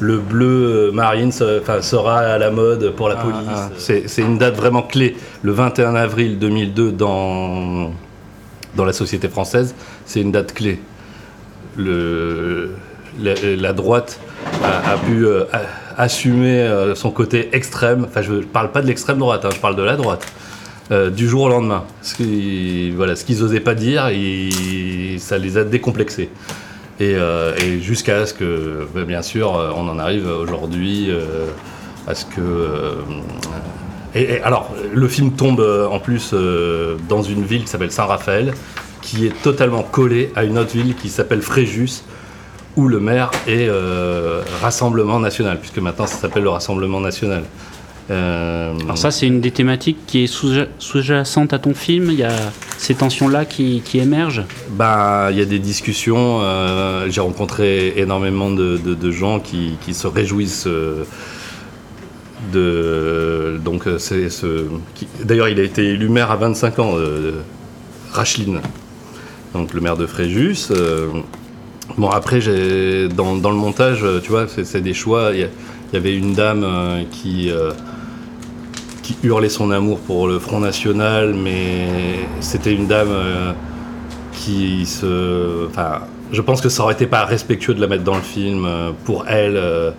[0.00, 3.38] le bleu marine se- enfin, sera à la mode pour la police.
[3.78, 5.16] C'est c'est une date vraiment clé.
[5.42, 7.92] Le 21 avril 2002 dans,
[8.76, 10.80] dans la société française, c'est une date clé.
[11.76, 12.70] Le,
[13.20, 14.18] la, la droite
[14.62, 18.04] a, a pu euh, a- assumer euh, son côté extrême.
[18.08, 20.24] Enfin, je ne parle pas de l'extrême droite, hein, je parle de la droite.
[20.90, 21.84] euh, du jour au lendemain.
[22.02, 24.10] Ce voilà, qu'ils n'osaient pas dire,
[25.18, 26.28] ça les a décomplexés.
[27.00, 31.46] Et, euh, et jusqu'à ce que, ben, bien sûr, euh, on en arrive aujourd'hui euh,
[32.06, 32.98] à ce que.
[34.14, 36.34] et, alors, le film tombe en plus
[37.08, 38.54] dans une ville qui s'appelle Saint-Raphaël,
[39.02, 42.04] qui est totalement collée à une autre ville qui s'appelle Fréjus,
[42.76, 43.68] où le maire est
[44.62, 47.42] Rassemblement National, puisque maintenant ça s'appelle le Rassemblement National.
[48.10, 52.08] Euh, Alors ça, c'est une des thématiques qui est sous- sous-jacente à ton film.
[52.10, 52.32] Il y a
[52.76, 54.44] ces tensions-là qui, qui émergent.
[54.72, 56.40] Bah, il y a des discussions.
[56.42, 61.04] euh, J'ai rencontré énormément de, de- de gens qui, qui se réjouissent euh,
[62.52, 63.58] de.
[63.64, 64.66] Donc, c'est ce.
[65.22, 66.94] D'ailleurs, il a été élu maire à 25 ans,
[68.12, 68.60] Racheline,
[69.54, 70.68] donc le maire de Fréjus.
[71.98, 72.40] Bon, après,
[73.14, 75.30] dans, dans le montage, tu vois, c'est des choix.
[75.34, 75.48] Il
[75.92, 76.66] y, avait une dame
[77.10, 77.50] qui.
[79.04, 81.86] Qui hurlait son amour pour le Front National, mais
[82.40, 83.52] c'était une dame euh,
[84.32, 85.66] qui se.
[85.68, 86.00] Enfin,
[86.32, 88.64] je pense que ça aurait été pas respectueux de la mettre dans le film.
[88.64, 89.90] euh, Pour elle, euh,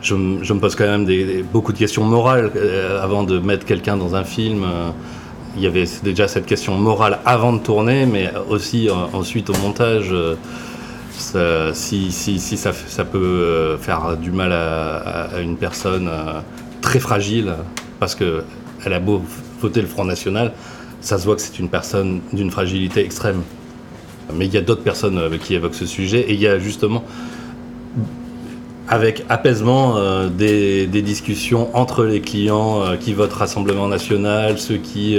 [0.00, 1.06] je, me pose quand même
[1.52, 2.50] beaucoup de questions morales
[3.00, 4.64] avant de mettre quelqu'un dans un film.
[5.56, 10.14] Il y avait déjà cette question morale avant de tourner, mais aussi ensuite au montage.
[11.72, 16.10] si, ça, peut faire du mal à, une personne
[16.82, 17.54] très fragile,
[17.98, 18.42] parce que
[18.84, 19.22] elle a beau
[19.60, 20.52] voter le Front National,
[21.00, 23.42] ça se voit que c'est une personne d'une fragilité extrême.
[24.34, 26.58] Mais il y a d'autres personnes euh, qui évoquent ce sujet, et il y a
[26.58, 27.04] justement,
[28.88, 35.18] avec apaisement, euh, des, discussions entre les clients euh, qui votent Rassemblement National, ceux qui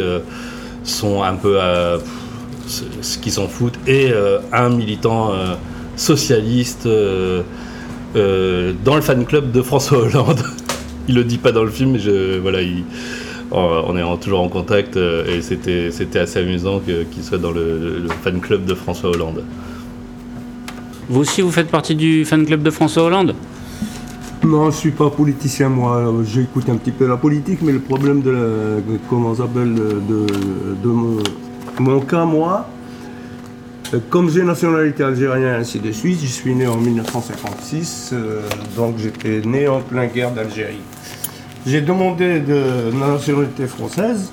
[0.84, 1.98] sont un peu à
[3.02, 4.12] ce qui s'en foutent, et
[4.52, 5.32] un militant
[5.96, 7.46] socialiste dans
[8.16, 10.44] le fan club de François Hollande.
[11.08, 12.84] il le dit pas dans le film, mais je, voilà, il-
[13.52, 17.24] on on est en- toujours en contact euh, et c'était c'était assez amusant que- qu'il
[17.24, 19.44] soit dans le, fan club de François Hollande.
[21.10, 23.34] Vous aussi, vous faites partie du fan club de François Hollande?
[24.44, 26.14] Non, je suis pas politicien, moi.
[26.26, 30.26] J'écoute un petit peu la politique, mais le problème de, la, de- comment s'appelle, de,
[30.84, 31.18] de mon,
[31.80, 32.68] mon cas, moi,
[33.94, 38.42] euh, comme j'ai nationalité algérienne, ainsi de suite, je suis né en 1956, euh,
[38.76, 40.82] donc j'étais né en plein guerre d'Algérie.
[41.70, 44.32] J'ai demandé de nationalité française,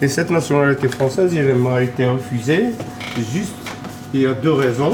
[0.00, 2.66] et cette nationalité française, elle m'a été refusée,
[3.34, 3.52] juste,
[4.14, 4.92] il y a deux raisons.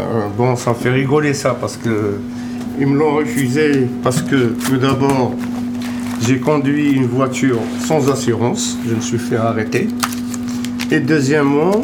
[0.00, 2.18] Euh, bon, ça fait rigoler ça parce que
[2.80, 5.34] ils me l'ont refusé parce que tout d'abord,
[6.20, 9.86] j'ai conduit une voiture sans assurance, je me suis fait arrêter.
[10.90, 11.80] Et deuxièmement,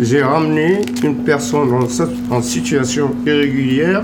[0.00, 1.72] j'ai ramené une personne
[2.30, 4.02] en situation irrégulière.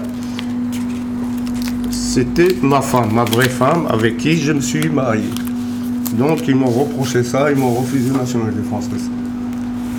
[2.13, 5.31] C'était ma femme, ma vraie femme, avec qui je me suis marié.
[6.15, 9.09] Donc ils m'ont reproché ça, ils m'ont refusé la nationalité française.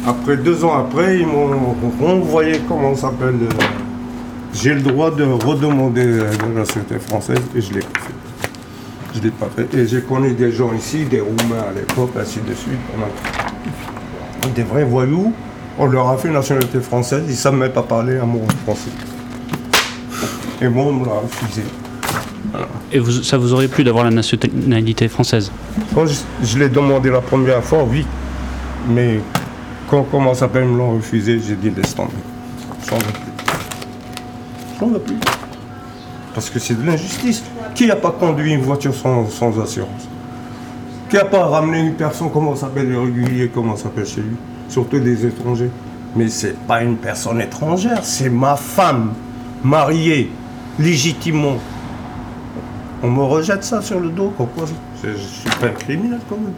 [0.05, 3.63] Après deux ans après, ils m'ont renvoyé, comment ça s'appelle, euh,
[4.53, 8.13] j'ai le droit de redemander la nationalité française et je l'ai fait.
[9.15, 9.73] Je l'ai pas fait.
[9.73, 12.73] Et j'ai connu des gens ici, des Roumains à l'époque, ainsi de suite.
[14.43, 15.31] On Des vrais voyous,
[15.79, 18.41] on leur a fait une nationalité française, ils ne savent même pas parler un mot
[18.65, 18.91] français.
[20.61, 21.61] Et moi, on me l'a refusé.
[22.91, 25.51] Et vous, ça vous aurait plu d'avoir la nationalité française
[25.93, 28.05] Quand je, l'ai demandé la première fois, oui.
[28.89, 29.19] Mais
[29.89, 32.11] quand comment ça s'appelle me l'ont refusé, j'ai dit laisse tomber.
[32.89, 33.31] J'en veux plus.
[34.79, 35.15] J'en veux plus.
[36.33, 37.43] Parce que c'est de l'injustice.
[37.75, 40.07] Qui n'a pas conduit une voiture sans, sans assurance?
[41.09, 44.35] Qui n'a pas ramené une personne, comment ça s'appelle, irrégulier, comment ça s'appelle chez lui?
[44.69, 45.69] Surtout des étrangers.
[46.15, 49.13] Mais c'est pas une personne étrangère, c'est ma femme,
[49.63, 50.29] mariée,
[50.77, 51.57] légitimement.
[53.03, 54.65] On me rejette ça sur le dos, pourquoi
[55.03, 56.53] Je suis pas un criminel quand même.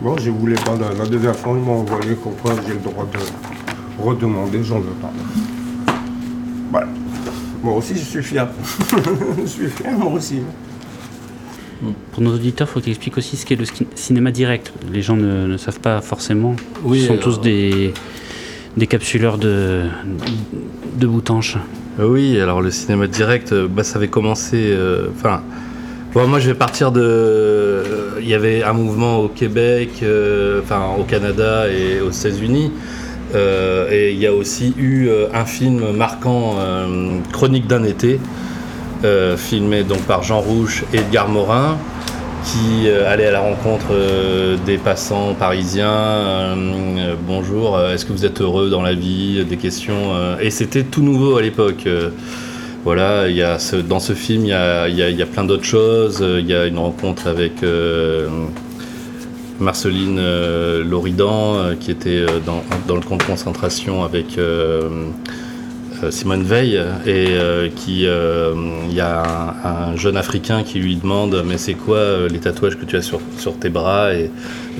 [0.00, 2.80] Bon, je voulais pas, la, la deuxième fois, ils m'ont envoyé comme quoi j'ai le
[2.80, 5.12] droit de redemander, j'en veux pas.
[6.70, 6.88] Voilà.
[7.62, 8.48] Moi aussi, je suis fier.
[9.40, 10.40] je suis fier, moi aussi.
[12.12, 14.72] Pour nos auditeurs, il faut que tu expliques aussi ce qu'est le cinéma direct.
[14.92, 16.56] Les gens ne, ne savent pas forcément.
[16.82, 17.94] Oui, Ce sont euh, tous des,
[18.76, 19.82] des capsuleurs de,
[20.96, 21.56] de boutanches.
[22.00, 24.56] Euh, Oui, alors le cinéma direct, euh, bah, ça avait commencé.
[24.70, 25.42] euh, Enfin,
[26.14, 27.82] moi je vais partir de.
[28.20, 30.02] Il y avait un mouvement au Québec,
[30.62, 32.70] enfin au Canada et aux États-Unis.
[33.90, 36.54] Et il y a aussi eu un film marquant,
[37.32, 38.20] Chronique d'un été,
[39.36, 41.76] filmé donc par Jean Rouge et Edgar Morin,
[42.44, 45.88] qui euh, allait à la rencontre euh, des passants parisiens.
[45.88, 50.12] euh, bonjour, est-ce que vous êtes heureux dans la vie Des questions.
[50.40, 51.88] et c'était tout nouveau à l'époque.
[52.84, 56.24] voilà, il y a dans ce film, il y a, y a- plein d'autres choses.
[56.38, 57.54] Il y a une rencontre avec
[59.58, 60.20] Marceline
[60.82, 62.62] Loridan, qui était dans,
[62.94, 64.38] le camp de concentration avec
[66.10, 66.74] Simone Veil,
[67.06, 68.54] et euh, qui, euh,
[68.88, 69.22] il y a
[69.64, 72.96] un, un jeune Africain qui lui demande mais c'est quoi euh, les tatouages que tu
[72.96, 74.30] as sur, sur tes bras et,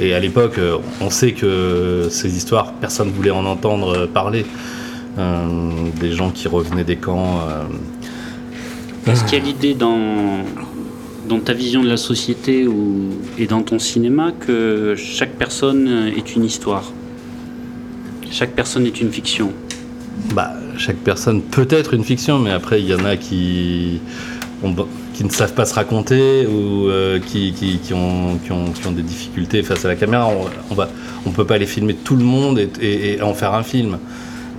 [0.01, 4.07] et à l'époque, euh, on sait que ces histoires, personne ne voulait en entendre euh,
[4.07, 4.47] parler.
[5.17, 5.47] Euh,
[6.01, 7.39] des gens qui revenaient des camps.
[7.49, 10.45] euh, Est-ce qu'il y a l'idée dans,
[11.29, 16.35] dans ta vision de la société ou, et dans ton cinéma que chaque personne est
[16.35, 16.91] une histoire?
[18.29, 19.53] Chaque personne est une fiction?
[20.35, 24.01] Bah, chaque personne peut être une fiction, mais après, il y en a qui,
[25.13, 29.63] qui ne savent pas se raconter ou euh, qui, qui- ont, qui, ont, des difficultés
[29.63, 30.29] face à la caméra.
[30.71, 30.89] On, va,
[31.27, 33.99] on peut pas aller filmer tout le monde et, en faire un film.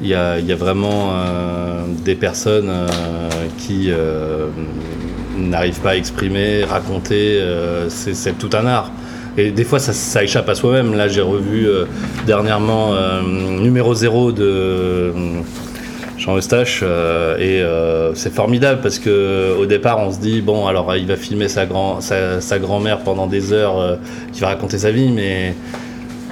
[0.02, 2.88] Il y a, il y a vraiment euh, des personnes euh,
[3.58, 3.90] qui
[5.38, 7.42] n'arrivent pas à exprimer, raconter.
[7.90, 8.92] c'est tout un art.
[9.38, 10.96] Et des fois, ça, ça échappe à soi-même.
[10.96, 11.68] Là, j'ai revu
[12.26, 12.94] dernièrement
[13.60, 15.12] numéro 0 de
[16.26, 20.66] Jean Eustache euh, et euh, c'est formidable parce que au départ, on se dit bon,
[20.66, 23.96] alors il va filmer sa, grand, sa, sa grand-mère pendant des heures euh,
[24.34, 25.54] qui va raconter sa vie, mais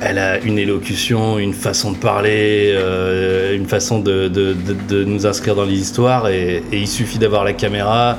[0.02, 4.56] elle a une élocution, une façon de parler, euh, une façon de, de-
[4.90, 8.18] de- nous inscrire dans les histoires et, il suffit d'avoir la caméra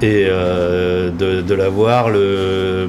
[0.00, 2.08] et euh, de la voir.
[2.08, 2.88] Le,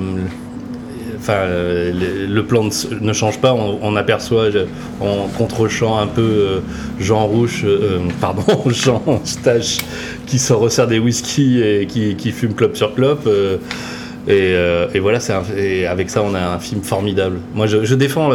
[1.26, 2.70] enfin, euh, le, plan
[3.02, 3.54] ne, change pas.
[3.54, 4.60] On, aperçoit je-
[5.02, 6.60] en contre-champ un peu euh,
[7.00, 9.80] Jean Rouge, euh, pardon, Jean Stache
[10.28, 13.26] qui se resserre des whisky et qui, fume clope sur clope.
[13.26, 13.58] euh,
[14.28, 15.20] et, euh, voilà,
[15.90, 17.38] avec ça, on a un film formidable.
[17.56, 18.30] Moi, je, défends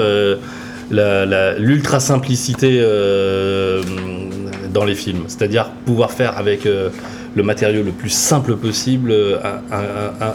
[0.91, 3.83] l'ultra simplicité euh,
[4.73, 6.91] dans les films, c'est-à-dire pouvoir faire avec euh,
[7.37, 9.39] le matériau le plus simple possible euh,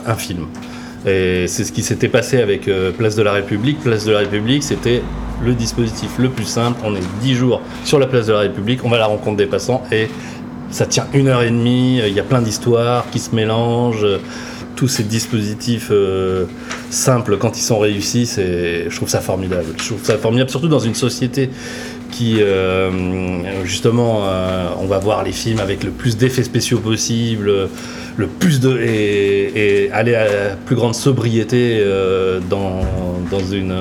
[0.06, 0.48] un film.
[1.06, 3.80] Et c'est ce qui s'était passé avec euh, Place de la République.
[3.82, 5.04] Place de la République, c'était
[5.44, 6.80] le dispositif le plus simple.
[6.84, 9.38] On est 10 jours sur la place de la République, on va à la rencontre
[9.38, 10.08] des passants et
[10.72, 12.00] ça tient une heure et demie.
[12.00, 14.08] Il y a plein d'histoires qui se mélangent.
[14.76, 16.46] Tous ces dispositifs euh,
[16.89, 19.68] simples, quand ils sont réussis, je trouve ça formidable.
[19.78, 21.50] Je trouve ça formidable, surtout dans une société
[22.12, 27.70] qui, euh, justement, euh, on va voir les films avec le plus d'effets spéciaux possible,
[28.18, 32.82] le plus de et, et aller à la plus grande sobriété euh, dans,
[33.30, 33.76] dans une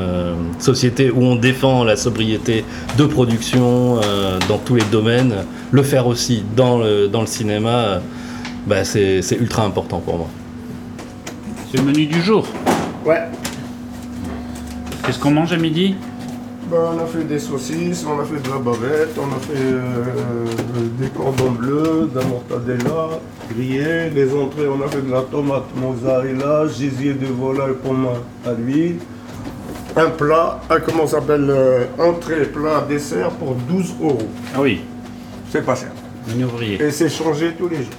[0.58, 2.64] société où on défend la sobriété
[2.98, 5.34] de production euh, dans tous les domaines,
[5.70, 8.00] le faire aussi dans le, dans le cinéma,
[8.66, 10.28] bah, c'est c'est ultra important pour moi.
[11.70, 12.46] C'est le menu du jour.
[13.04, 13.22] Ouais.
[15.04, 15.94] Qu'est-ce qu'on mange à midi?
[16.70, 19.52] Ben, on a fait des saucisses, on a fait de la bavette, on a fait
[19.62, 20.44] euh,
[20.98, 23.20] des cordons bleus, de la mortadella
[23.52, 24.10] grillée.
[24.14, 28.08] Les entrées, on a fait de la tomate mozzarella, gésier de volaille pomme
[28.46, 28.96] à l'huile.
[29.96, 34.18] Un plat, un, comment ça s'appelle euh, Entrée, plat, dessert pour 12 euros.
[34.54, 34.80] Ah oui,
[35.50, 35.90] C'est pas cher.
[36.28, 36.82] menu ouvrier.
[36.82, 37.92] Et c'est changé tous les jours.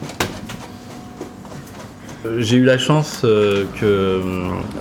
[2.26, 4.22] Euh, J'ai eu la chance euh, que euh,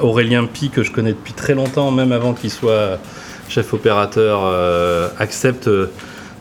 [0.00, 2.98] Aurélien Pi, que je connais depuis très longtemps, même avant qu'il soit
[3.48, 5.90] chef opérateur, euh, accepte euh,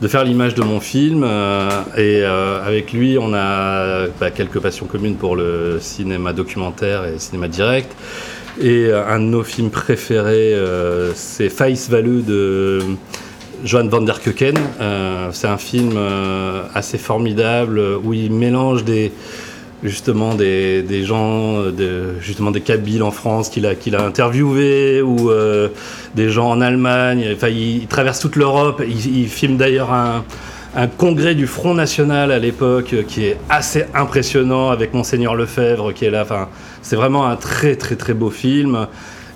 [0.02, 1.24] de faire l'image de mon film.
[1.24, 2.24] euh, et
[2.66, 7.92] avec lui, on a bah, quelques passions communes pour le cinéma documentaire et cinéma direct.
[8.62, 10.56] Et un de nos films préférés,
[11.16, 12.82] c'est Faïs Valeux de
[13.64, 14.56] Johan van der Keuken.
[15.32, 15.98] C'est un film
[16.76, 19.12] assez formidable où il mélange des
[19.84, 25.02] justement des, gens, euh, de, justement des Kabyles en France qu'il a, qu'il a interviewé
[25.02, 25.70] ou euh,
[26.16, 27.30] des gens en Allemagne.
[27.36, 28.82] Enfin, il, traverse toute l'Europe.
[28.88, 30.24] Il, il filme d'ailleurs un,
[30.98, 36.06] congrès du Front National à l'époque euh, qui est assez impressionnant avec Monseigneur Lefebvre qui
[36.06, 36.26] est là.
[36.82, 38.88] C'est vraiment un très très très beau film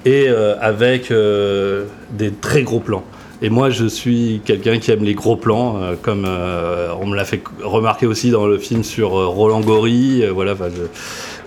[0.05, 0.29] et
[0.62, 3.03] avec des très gros plans.
[3.41, 7.15] Et moi, je suis quelqu'un qui aime les gros plans, euh, comme euh, on me
[7.15, 10.23] l'a fait remarquer aussi dans le film sur euh, Roland Gori.
[10.34, 10.56] voilà,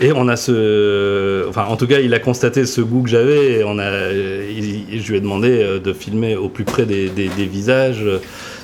[0.00, 3.62] Et on a ce, enfin, en tout cas, il a constaté ce goût que j'avais.
[3.62, 7.08] A, je lui ai demandé de filmer au plus près des,
[7.50, 8.04] visages,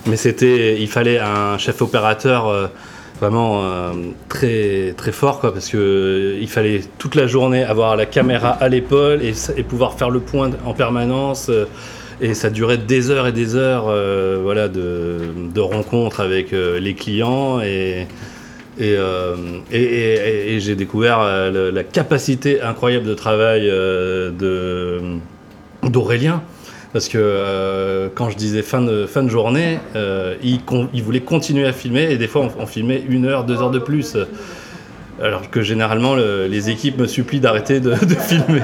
[0.07, 2.71] mais c'était, il fallait un chef opérateur.
[3.19, 3.65] vraiment
[4.29, 8.69] très très fort quoi parce que il fallait toute la journée avoir la caméra à
[8.69, 11.51] l'épaule et, pouvoir faire le point en permanence
[12.21, 16.95] et ça durait des heures et des heures euh, voilà de, rencontres avec euh, les
[16.95, 18.07] clients et
[18.81, 19.35] euh,
[19.71, 23.71] j'ai découvert la capacité incroyable de travail
[25.83, 26.43] d'Aurélien
[26.93, 29.79] parce que quand je disais fin de, journée,
[30.43, 33.79] il, voulait continuer à filmer et des fois on, filmait une heure, deux heures de
[33.79, 34.17] plus.
[35.23, 38.61] Alors que généralement le- les équipes me supplient d'arrêter de filmer.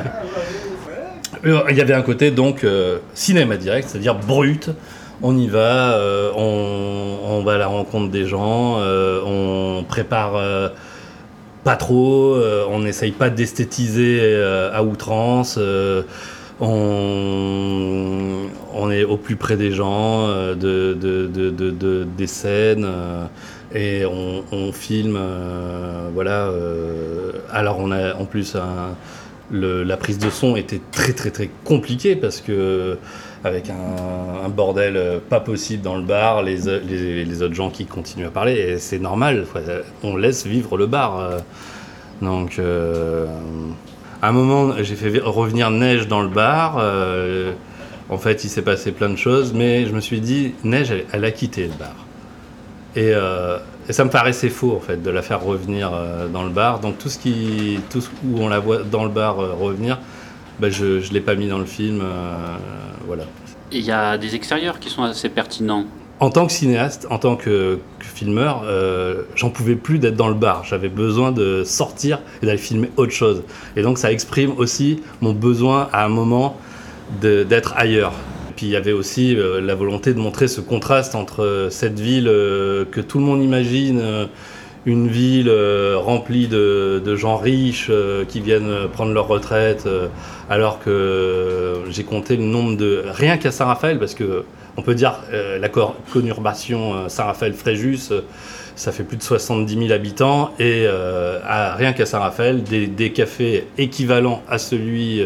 [1.44, 4.70] Euh, Il y avait un côté donc euh, cinéma direct, c'est-à-dire brut.
[5.22, 10.72] On y va, euh, on, va à la rencontre des gens, on prépare
[11.62, 12.37] pas trop,
[12.70, 14.35] on n'essaye pas d'esthétiser
[14.72, 15.61] à outrance.
[16.61, 20.94] on, est au plus près des gens, de, de-
[21.33, 22.88] de- de- de- des scènes,
[23.72, 25.20] et on, on filme.
[26.14, 26.50] voilà.
[27.52, 28.96] alors on a en plus un-
[29.52, 32.98] la prise de son était très très très compliquée parce que
[33.44, 37.86] avec un, bordel euh, pas possible dans le bar, les, o- les, autres gens qui
[37.86, 39.44] continuent à parler, c'est normal.
[40.02, 41.18] On laisse vivre le bar.
[41.18, 41.38] euh.
[42.20, 42.58] donc.
[42.58, 43.26] euh,
[44.24, 46.76] à un moment, j'ai fait revenir Neige dans le bar.
[46.78, 47.52] euh,
[48.08, 51.24] en fait, il s'est passé plein de choses, mais je me suis dit, Neige, elle
[51.24, 51.94] a quitté le bar.
[52.94, 56.44] Et, euh, et ça me paraissait faux, en fait, de la faire revenir euh, dans
[56.44, 56.81] le bar.
[56.81, 59.98] Donc, tout ce, qui, tout ce où on la voit dans le bar euh, revenir,
[60.61, 62.02] bah, je ne l'ai pas mis dans le film.
[63.07, 63.24] voilà.
[63.72, 65.87] Il y a des extérieurs qui sont assez pertinents.
[66.20, 68.64] En tant que cinéaste, en tant que, que filmeur,
[69.35, 70.62] j'en pouvais plus d'être dans le bar.
[70.62, 73.42] J'avais besoin de sortir et d'aller filmer autre chose.
[73.76, 76.59] Et donc ça exprime aussi mon besoin à un moment
[77.20, 78.12] d'être ailleurs.
[78.62, 82.29] Il y avait aussi euh, la volonté de montrer ce contraste entre euh, cette ville
[82.29, 84.29] euh, que tout le monde imagine,
[84.87, 85.51] une ville
[85.94, 87.88] remplie de, gens riches
[88.29, 89.87] qui viennent prendre leur retraite,
[90.51, 93.05] alors que j'ai compté le nombre de...
[93.07, 94.42] Rien qu'à Saint-Raphaël, parce que
[94.77, 98.11] on peut dire la conurbation Saint-Raphaël-Fréjus,
[98.75, 104.42] ça fait plus de 70 000 habitants, et à- rien qu'à Saint-Raphaël, des, cafés équivalents
[104.48, 105.22] à celui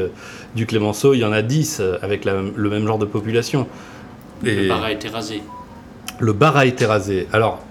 [0.54, 3.66] du Clémenceau, il y en a 10 euh, avec la- le même genre de population.
[4.42, 5.42] Le bar a été rasé.
[6.20, 7.26] le bar a été rasé.
[7.32, 7.62] Alors,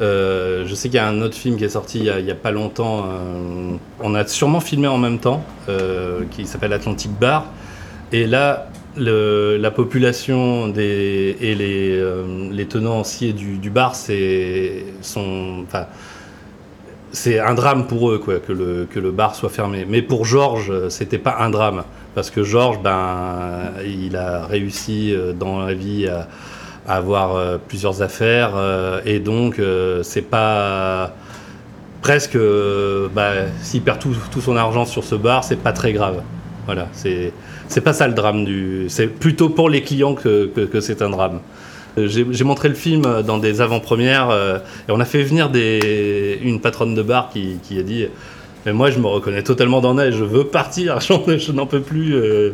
[0.00, 2.34] euh, je sais qu'il y a un autre film qui est sorti il y a,
[2.34, 3.04] pas longtemps.
[3.06, 7.46] euh, on a sûrement filmé en même temps, euh, qui s'appelle Atlantic Bar.
[8.12, 12.02] Et là, le- la population des, et les,
[12.50, 15.86] les tenanciers du, du bar, c'est sont, enfin,
[17.12, 19.86] c'est un drame pour eux quoi, que, le, que le bar soit fermé.
[19.88, 21.82] Mais pour Georges, euh, c'était pas un drame.
[22.14, 26.28] Parce que Georges, ben, il a réussi euh, dans la vie à,
[26.86, 28.52] avoir euh, plusieurs affaires.
[29.04, 29.60] et donc,
[30.02, 31.14] c'est pas.
[32.02, 32.38] Presque.
[33.14, 36.22] bah, S'il perd tout, son argent sur ce bar, c'est pas très grave.
[36.66, 37.32] Voilà, c'est
[37.84, 38.86] pas ça le drame du.
[38.88, 41.40] C'est plutôt pour les clients que, que c'est un drame.
[41.98, 45.50] Euh, J'ai montré le film dans des avant-premières euh, et on a fait venir
[46.42, 48.06] une patronne de bar qui, a dit
[48.66, 52.14] Mais moi, je me reconnais totalement dans Neige, je veux partir, je n'en peux plus,
[52.14, 52.52] euh,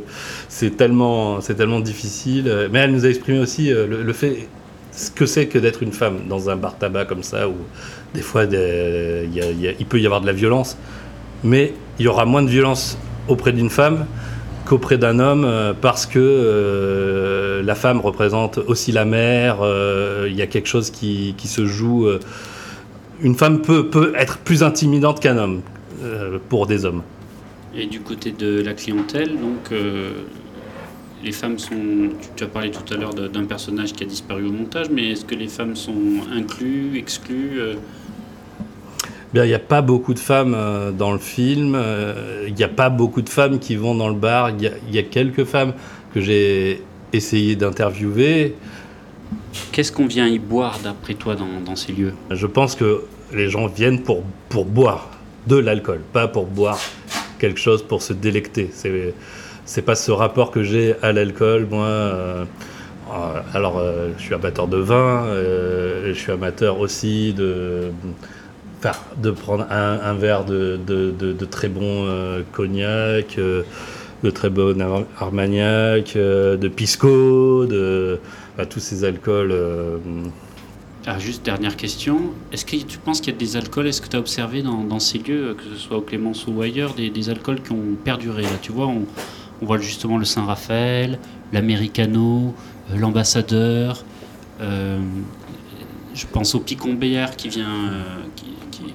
[0.49, 2.45] c'est tellement, tellement difficile.
[2.49, 4.49] Euh, Mais elle nous a exprimé aussi euh, le, fait
[4.93, 7.55] ce que c'est que d'être une femme dans un bar tabac comme ça où
[8.15, 10.79] des fois il peut y avoir de la violence,
[11.45, 12.97] mais il y aura moins de violence
[13.29, 14.07] auprès d'une femme
[14.67, 20.37] qu'auprès d'un homme euh, parce que euh, la femme représente aussi la mère, euh, il
[20.37, 22.09] y a quelque chose qui, se joue.
[23.23, 25.63] une femme peut, peut être plus intimidante qu'un homme
[26.49, 27.03] pour des hommes.
[27.75, 29.71] Et du côté de la clientèle, donc,
[31.25, 32.11] les femmes sont.
[32.37, 35.25] Tu, as parlé tout à l'heure d'un personnage qui a disparu au montage, mais est-ce
[35.25, 35.95] que les femmes sont
[36.35, 37.61] incluses, exclues
[39.45, 41.75] il n'y a pas beaucoup de femmes euh, dans le film.
[41.75, 44.51] euh, Il n'y a pas beaucoup de femmes qui vont dans le bar.
[44.51, 45.75] Il y a, il y a quelques femmes
[46.15, 46.83] que j'ai
[47.13, 48.55] essayé d'interviewer.
[49.73, 52.15] Qu'est-ce qu'on vient y boire d'après toi dans, dans ces lieux?
[52.31, 55.11] Je pense que les gens viennent pour, pour boire
[55.47, 56.79] de l'alcool, pas pour boire
[57.39, 58.71] quelque chose pour se délecter.
[58.73, 59.15] C'est
[59.65, 61.67] c'est pas ce rapport que j'ai à l'alcool.
[61.69, 62.45] Moi, euh,
[63.11, 67.91] euh, alors euh, je suis amateur de vin, euh, je suis amateur aussi de
[69.23, 73.63] de prendre un, verre de, de, très bon euh, cognac, euh,
[74.23, 78.19] de très bon Ar- armagnac, euh, de pisco, de
[78.55, 79.53] enfin, tous ces alcools.
[79.53, 79.99] euh,
[81.07, 82.33] Ah, juste dernière question.
[82.53, 84.83] Est-ce que tu penses qu'il y a des alcools, est-ce que tu as observé dans,
[84.83, 88.43] dans ces lieux, que ce soit au Clémenceau ou ailleurs, des, alcools qui ont perduré
[88.43, 89.07] là, Tu vois, on,
[89.63, 91.19] voit justement le Saint-Raphaël,
[91.53, 92.55] l'Americano,
[92.93, 94.05] euh, l'Ambassadeur.
[94.61, 94.99] euh,
[96.15, 98.03] je pense au Picon-Béard qui vient, euh,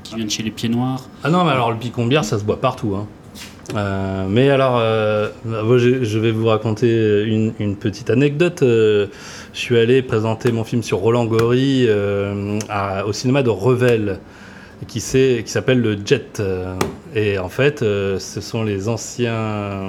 [0.04, 1.08] qui- de chez les Pieds Noirs.
[1.24, 2.96] Ah non, mais alors le picon bière, ça se boit partout.
[2.96, 3.08] hein.
[3.76, 8.64] Euh, mais alors, euh, je, vais vous raconter une, petite anecdote.
[8.64, 9.08] Euh,
[9.54, 14.20] je suis allé présenter mon film sur Roland Gory au cinéma de Revel,
[14.88, 16.42] qui, s'appelle le Jet.
[17.16, 19.80] Et en fait, ce sont les anciens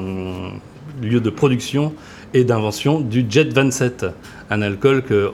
[1.03, 1.95] lieux de production
[2.35, 4.07] et d'invention du Jet 27,
[4.51, 5.33] un alcool que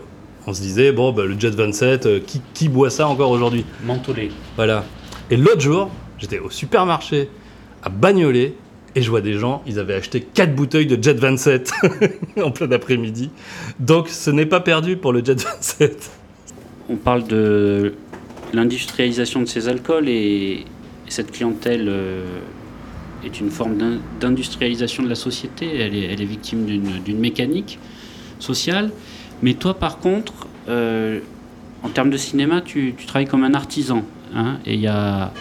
[0.48, 3.64] on se disait bon, bah, le Jet 27, euh, qui, qui boit ça encore aujourd'hui
[3.84, 4.30] Mentholé.
[4.56, 4.84] voilà.
[5.30, 7.28] Et l'autre jour, j'étais au supermarché
[7.82, 8.54] à Bagnolet
[8.94, 11.70] et je vois des gens, ils avaient acheté 4 bouteilles de Jet 27
[12.42, 13.30] en plein après-midi.
[13.78, 16.10] Donc ce n'est pas perdu pour le Jet 27.
[16.88, 17.94] On parle de
[18.54, 22.24] l'industrialisation de ces alcools et, et cette clientèle euh,
[23.24, 25.68] est une forme d'in- d'industrialisation de la société.
[25.78, 27.78] Elle est, elle est victime d'une mécanique
[28.38, 28.90] sociale.
[29.42, 30.32] Mais toi, par contre,
[30.68, 31.20] euh,
[31.82, 34.02] en termes de cinéma, tu, tu travailles comme un artisan.
[34.34, 35.32] hein, et il y a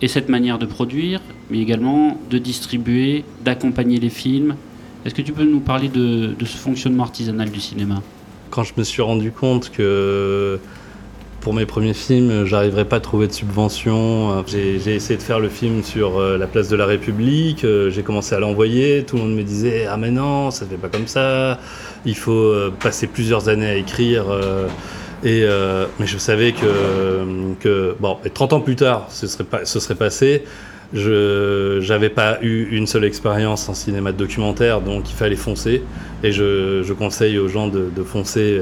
[0.00, 1.20] et cette manière de produire,
[1.50, 4.54] mais également de distribuer, d'accompagner les films.
[5.04, 8.00] Est-ce que tu peux nous parler de, de ce fonctionnement artisanal du cinéma?
[8.50, 10.60] Quand je me suis rendu compte que
[11.40, 15.48] pour mes premiers films, j'arriverais pas à trouver de subvention, j'ai essayé de faire le
[15.48, 19.22] film sur euh, la place de la République, euh, j'ai commencé à l'envoyer, tout le
[19.22, 21.60] monde me disait Ah, mais non, ça se fait pas comme ça,
[22.04, 24.26] il faut euh, passer plusieurs années à écrire.
[25.22, 29.94] mais je savais que, bon, et 30 ans plus tard, ce serait, pas, ce serait
[29.94, 30.42] passé.
[30.94, 35.82] Je n'avais pas eu une seule expérience en cinéma de documentaire, donc il fallait foncer.
[36.24, 38.60] Et je, conseille aux gens de, foncer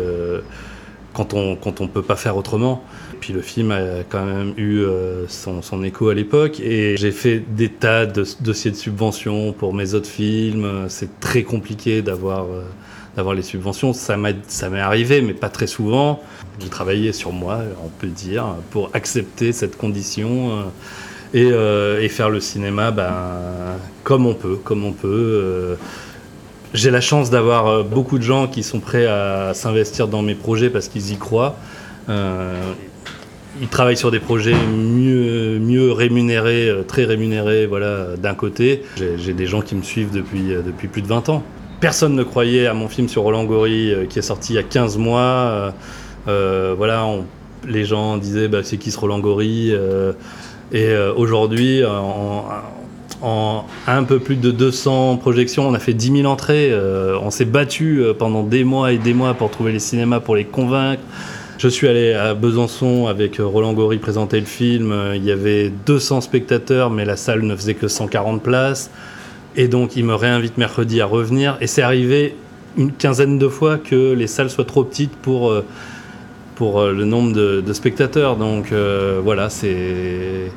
[1.16, 2.84] quand on quand on peut pas faire autrement.
[3.20, 6.60] Puis le film a quand même eu euh, son, son écho à l'époque.
[6.60, 10.84] Et j'ai fait des tas de dossiers de subventions pour mes autres films.
[10.88, 12.64] C'est très compliqué d'avoir euh,
[13.16, 13.94] d'avoir les subventions.
[13.94, 14.36] Ça m'est
[14.78, 16.20] arrivé, mais pas très souvent.
[16.60, 20.64] J'ai travaillé sur moi, on peut dire, pour accepter cette condition
[21.34, 23.14] euh, et, et faire le cinéma ben,
[24.04, 25.76] comme on peut, comme on peut.
[26.76, 30.34] J'ai la chance d'avoir euh, beaucoup de gens qui sont prêts à s'investir dans mes
[30.34, 31.56] projets parce qu'ils y croient.
[32.10, 32.52] Euh,
[33.62, 38.82] ils travaillent sur des projets mieux, mieux rémunérés, euh, très rémunérés, voilà, d'un côté.
[39.16, 41.42] J'ai des gens qui me suivent depuis, depuis plus de 20 ans.
[41.80, 44.58] Personne ne croyait à mon film sur Roland Gory euh, qui est sorti il y
[44.58, 45.72] a 15 mois.
[46.26, 47.06] Voilà,
[47.66, 50.12] les gens disaient bah, c'est qui ce Roland Gory Euh,
[50.72, 52.44] Et aujourd'hui, en
[53.22, 56.70] un peu plus de 200 projections, on a fait 10 000 entrées.
[56.70, 60.20] Euh, on s'est battu euh, pendant des mois et des mois pour trouver les cinémas,
[60.20, 61.02] pour les convaincre.
[61.58, 64.94] Je suis allé à Besançon avec euh, Roland Gory présenter le film.
[65.14, 68.90] Il y avait 200 spectateurs, mais la salle ne faisait que 140 places.
[69.56, 71.56] Et donc, il me réinvite mercredi à revenir.
[71.60, 72.36] Et c'est arrivé
[72.76, 75.54] une quinzaine de fois que les salles soient trop petites pour,
[76.56, 78.36] pour le nombre de, spectateurs.
[78.36, 78.70] Donc,
[79.24, 80.50] voilà, c'est.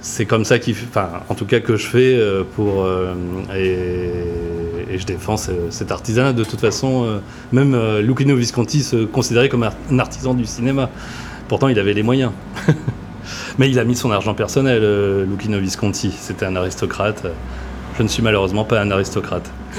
[0.00, 0.76] C'est comme ça qu'il,
[1.28, 3.14] en tout cas que je fais euh, pour euh,
[3.54, 6.32] et, je défends ce- cet artisanat.
[6.32, 7.18] De toute façon, euh,
[7.52, 10.88] même Lucchino Visconti se considérait comme un artisan du cinéma.
[11.48, 12.32] Pourtant, il avait les moyens.
[13.58, 14.82] Mais il a mis son argent personnel,
[15.28, 16.12] Lucchino Visconti.
[16.16, 17.26] C'était un aristocrate.
[17.98, 19.50] Je ne suis malheureusement pas un aristocrate.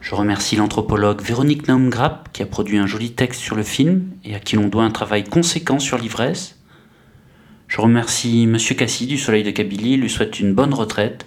[0.00, 4.34] Je remercie l'anthropologue Véronique Naumgrapp qui a produit un joli texte sur le film et
[4.34, 6.56] à qui l'on doit un travail conséquent sur l'ivresse.
[7.70, 11.24] Je remercie Monsieur Cassis du Soleil de Kabylie, lui souhaite une bonne retraite,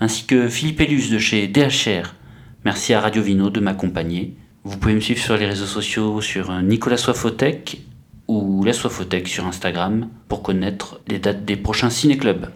[0.00, 2.16] ainsi que Philippe Elus de chez DHR.
[2.64, 4.34] Merci à Radio Vino de m'accompagner.
[4.64, 7.80] Vous pouvez me suivre sur les réseaux sociaux sur Nicolas Soifotech
[8.26, 12.48] ou La Soifotech sur Instagram pour connaître les dates des prochains ciné-clubs.